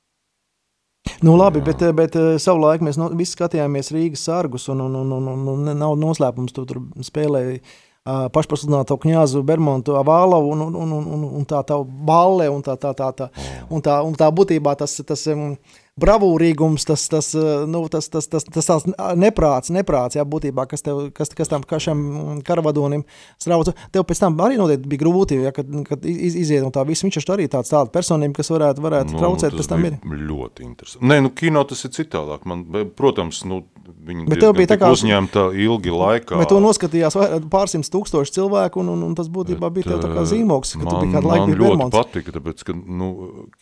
[1.23, 1.67] Nu, labi, Jā.
[1.71, 5.73] bet, bet eh, savulaik mēs no, visi skatījāmies Rīgas sargus, un, un, un, un, un,
[5.79, 7.61] nav noslēpums, tu tur spēlēji
[8.05, 12.91] pašpasludināto kņāzu Bermontu Avālavu, un, un, un, un, un, tā tā balle, un tā, tā,
[12.99, 13.31] tā, tā,
[13.71, 15.53] un tā, un tā būtībā tas, tas um,
[16.01, 17.29] bravūrīgums, tas, tas,
[17.69, 18.87] nu, tas, tas, tas, tas tās
[19.19, 23.05] neprāts, neprāts, jā, būtībā, kas, tev, kas, kas tam kā šam karavadonim
[23.41, 23.75] strauca.
[23.93, 27.05] Tev pēc tam arī noteikti bija grūti, ja, kad, kad iz, iziet no tā viss.
[27.05, 30.01] Viņš arī tāds tāda personība, kas varētu, varētu nu, traucēt, tas pēc tam ir.
[30.33, 31.07] Ļoti interesanti.
[31.13, 32.49] Nē, nu, kino tas ir citādāk.
[32.49, 32.65] Man,
[32.97, 33.63] protams, nu,
[34.07, 36.39] viņi Bet tev bija tā kā- uzņemta ilgi laikā.
[36.43, 37.17] Bet to noskatījās
[37.51, 40.87] pārsimts tūkstoši cilvēku, un, un, un tas būtībā bija tev tā kā Bet, zīmogs, ka
[40.89, 41.97] tu biji kādu man laiku ļoti Bermonts.
[41.99, 43.13] patika, tāpēc, ka nu,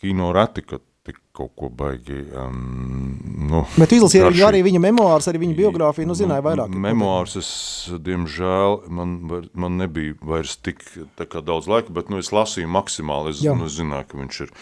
[0.01, 2.19] kino reti, ka tik kaut ko baigi.
[2.37, 3.15] Um,
[3.49, 6.75] nu, Bet tu izlasīji arī, arī viņa memoārus, arī viņa biogrāfiju, nu zināji vairāk.
[6.77, 7.49] Memoārs, es,
[8.05, 9.15] diemžēl, man,
[9.57, 10.83] man nebija vairs tik
[11.17, 13.33] tā kā daudz laika, bet nu, es lasīju maksimāli.
[13.33, 13.55] Es, Jā.
[13.57, 14.53] nu, es zināju, ka viņš ir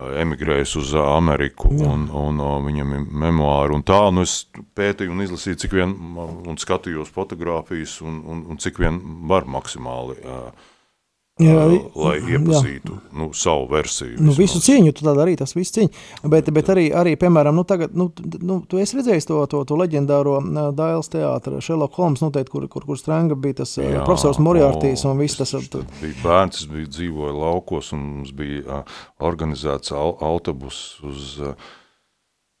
[0.00, 3.76] emigrējis uz Ameriku, un, un, un viņam ir memoāri.
[3.76, 4.46] Un tā, nu, es
[4.78, 10.20] pētīju un izlasīju, cik vien, un skatījos fotogrāfijas, un, un, un cik vien var maksimāli,
[10.24, 10.42] ā,
[11.40, 11.64] Jā,
[11.96, 12.36] lai jā.
[12.36, 14.16] iepazītu nu, savu versiju.
[14.18, 14.40] Nu, vismaz.
[14.42, 16.04] visu cieņu, tu tādu arī tas viss cieņa.
[16.32, 18.10] Bet, bet arī, arī, piemēram, nu, tagad, nu,
[18.44, 20.38] nu, tu esi redzējis to, to, to leģendāro
[20.76, 25.04] Dāles teātra, Sherlock Holmes, noteikti, kur, kur, kur stranga bija tas uh, Jā, profesors Moriartīs
[25.08, 25.54] un viss tas.
[25.56, 30.82] uh, es biju bērns, es biju dzīvoju laukos, un mums bija uh, organizēts au, autobus
[31.06, 31.70] uz, uh,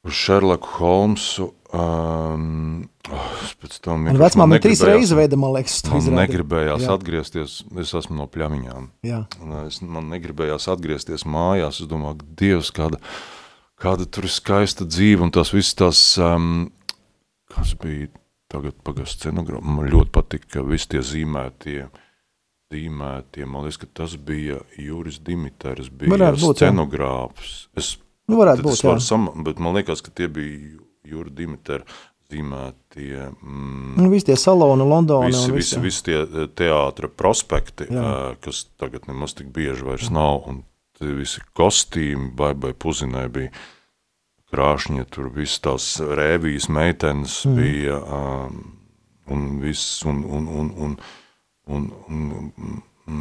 [0.06, 1.50] uz Sherlocku Holmesu.
[1.70, 3.26] Um, oh,
[3.62, 6.18] pēc tam vienkārši vecmāmiņa man trīs reizes veida, man liekas, to Man izrādi.
[6.18, 6.96] negribējās Jā.
[6.96, 7.52] atgriezties,
[7.84, 8.88] es esmu no pļamiņām.
[9.06, 9.20] Jā.
[9.68, 11.78] Es, man negribējās atgriezties mājās.
[11.84, 12.98] Es domāju, Dievs, kāda,
[13.78, 16.72] kāda tur ir skaista dzīve un tās visas tās, um,
[17.54, 18.10] kas bija
[18.50, 19.78] tagad pagast scenogrāma.
[19.78, 21.84] Man ļoti patika, ka visi tie zīmētie
[22.70, 23.50] zīmētiem.
[23.50, 27.54] Man liekas, ka tas bija Juris Dimiters, bija Varētu būt, scenogrāfs.
[27.78, 27.94] Es,
[28.30, 28.94] Nu, varētu tad būt, jā.
[29.04, 30.78] sam, bet man liekas, ka tie bija
[31.10, 31.84] Juri Dimitera
[32.30, 33.30] zīmētie.
[33.42, 35.80] Mm, Nu, visi tie saloni Londonā Visi, visi, visi.
[35.82, 38.00] visi tie eh, teātra prospekti, Jā.
[38.00, 40.62] uh, kas tagad nemaz tik bieži vairs nav, un
[40.98, 43.50] tie visi kostīmi, vai, vai puzinē bija
[44.50, 47.58] krāšņi, tur viss tās rēvijas meitenes mm.
[47.58, 48.62] bija, um,
[49.30, 50.96] un viss, un, un, un, un,
[51.70, 53.20] un, un, un, un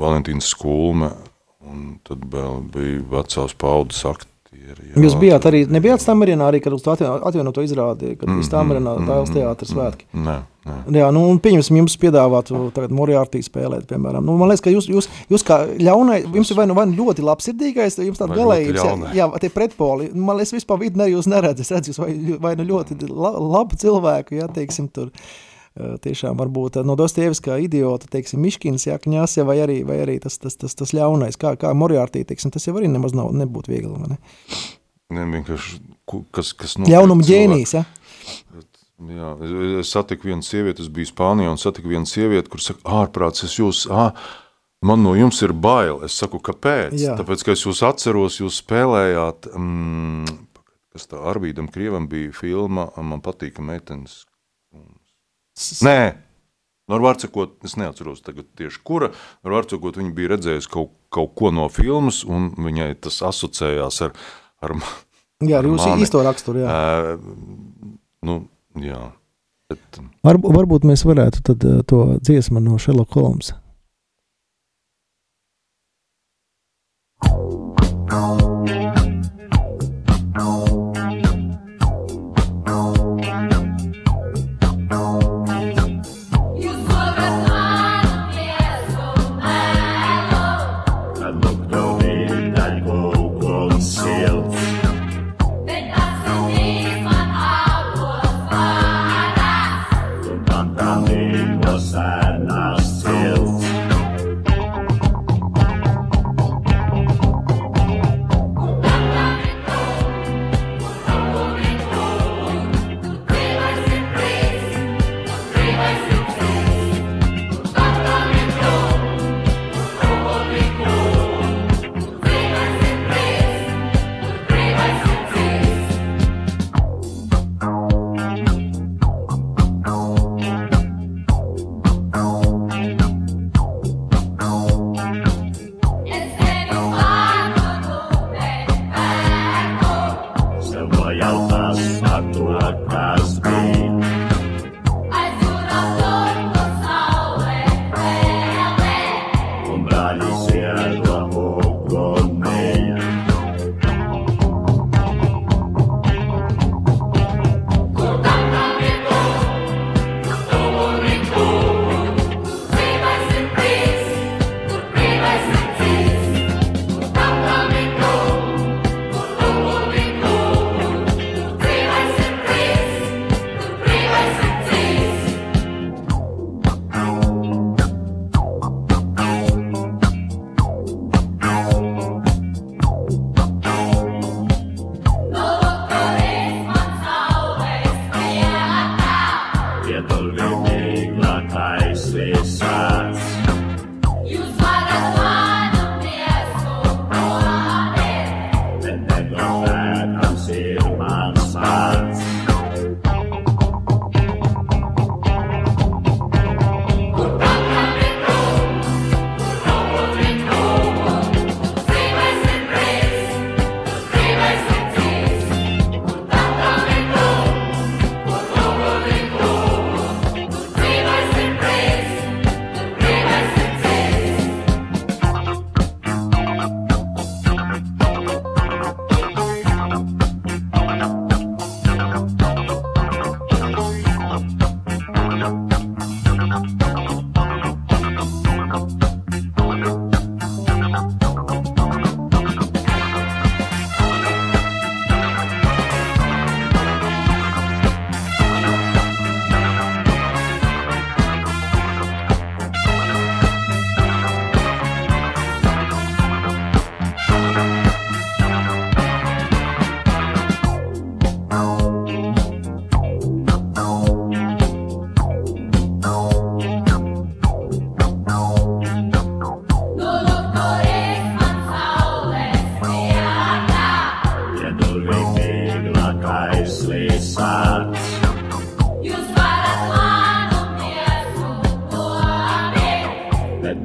[0.00, 1.10] Valentīns Skulme,
[1.66, 4.92] un tad bija vecās paudzes aktieri.
[4.92, 8.94] jā, Jūs bijāt arī, nebijāt Stamerinā arī, kad uz to atvienoto izrādi, kad bija Stamerinā
[9.08, 10.06] tēls teātras svētki.
[10.14, 10.38] Nē.
[10.92, 14.24] Jā, nu, un pieņemsim, jums piedāvātu tagad Moriartī spēlēt, piemēram.
[14.26, 16.98] Nu, man liekas, ka jūs, jūs, jūs kā ļaunai, jums ir vai nu, vai nu
[16.98, 20.10] ļoti labsirdīgais, vai jums tāda galējības, jā, jā, tie pretpoli.
[20.12, 22.10] Man liekas, vispār vidi ne jūs neredz, es redzu, jūs vai,
[22.44, 25.08] vai nu ļoti la, labu cilvēku, jā, teiksim, tur.
[25.08, 30.56] eh, Tiešām varbūt no Dostieviskā idiota, teiksim, Miškins jākņās, vai arī, vai arī tas, tas,
[30.58, 34.16] tas, tas ļaunais, kā, kā Moriartī, teiksim, tas jau arī nemaz nav, nebūtu viegli, vai
[34.16, 34.18] ne?
[35.14, 35.78] Ne, vienkārši,
[36.34, 37.84] kas, kas notiek Ļaunuma ģēnijs, ja?
[38.98, 39.52] Jā, es,
[39.84, 43.54] es satiku vienu sievieti, es biju Spānijā, un satiku vienu sievieti, kur saka, ārprāts, es
[43.60, 44.08] jūs, ā,
[44.82, 46.02] man no jums ir bail.
[46.06, 46.96] Es saku, kāpēc?
[46.98, 47.14] Jā.
[47.20, 50.34] Tāpēc, ka es jūs atceros, jūs spēlējāt, mm,
[50.94, 54.24] kas tā Arvīdam Krievam bija filma, man patīka meitenes.
[55.86, 55.98] Nē,
[56.88, 59.10] nu, ar vārdu sakot, es neatceros tagad tieši kura.
[59.44, 64.02] Ar vārdu sakot, viņa bija redzējusi kaut, kaut ko no filmas, un viņai tas asociējās
[64.08, 64.16] ar,
[64.64, 64.76] ar
[65.46, 66.72] Jā, ar jūsu īsto raksturu, jā.
[66.72, 67.94] Ā,
[68.26, 68.40] nu,
[68.82, 68.98] jā.
[69.70, 73.52] Bet, Varbūt, varbūt mēs varētu tad, uh, to dziesmu no Sherlock Holmes.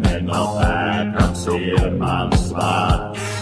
[0.01, 3.32] Bet nenopērkams ir mans vārds.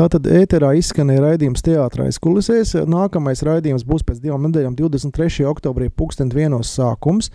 [0.00, 2.70] Tātad ēterā izskanēja raidījums teātris kulisēs.
[2.88, 5.44] Nākamais raidījums būs pēc divām nedēļām, 23.
[5.50, 6.62] oktobrī, 2001.
[6.64, 7.28] sākums.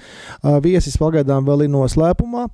[0.66, 2.48] Viesis pagaidām vēl ir noslēpumā,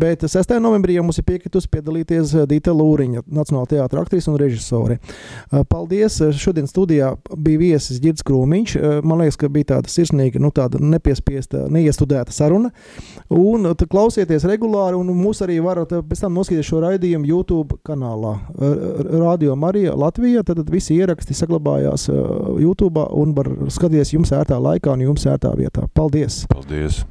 [0.00, 0.56] bet 6.
[0.64, 4.98] novembrī jau mums ir piekritusi piedalīties Dita Lūriņa, Nacionāla teātra aktrise un režisore.
[5.70, 6.18] Paldies!
[6.42, 8.74] Šodien studijā bija viesis Girds Krūmiņš.
[9.06, 12.72] Man liekas, ka bija tāda sirsnīga, nu, tāda nepiespiesta, neiestudēta saruna.
[13.30, 18.34] Un klausieties regulāri, un mūs arī varat pēc tam noskatīties šo raidījumu YouTube kanālā.
[18.58, 20.42] Radio Marija Latvija.
[20.42, 25.26] Tad, tad visi ieraksti saglabājās uh, YouTube un var skatīties jums ērtā laikā un jums
[25.28, 25.88] ērtā vietā.
[25.94, 26.44] Paldies!
[26.52, 27.02] Paldies!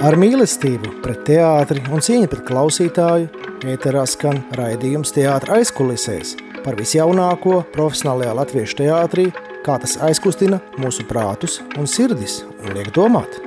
[0.00, 3.26] Ar mīlestību pret teātri un cieņu pret klausītāju
[3.68, 9.26] ēterā skan raidījums teātra aizkulisēs par visjaunāko profesionālajā latviešu teātrī,
[9.64, 13.40] kā tas aizkustina mūsu prātus un sirdis un liek domāt.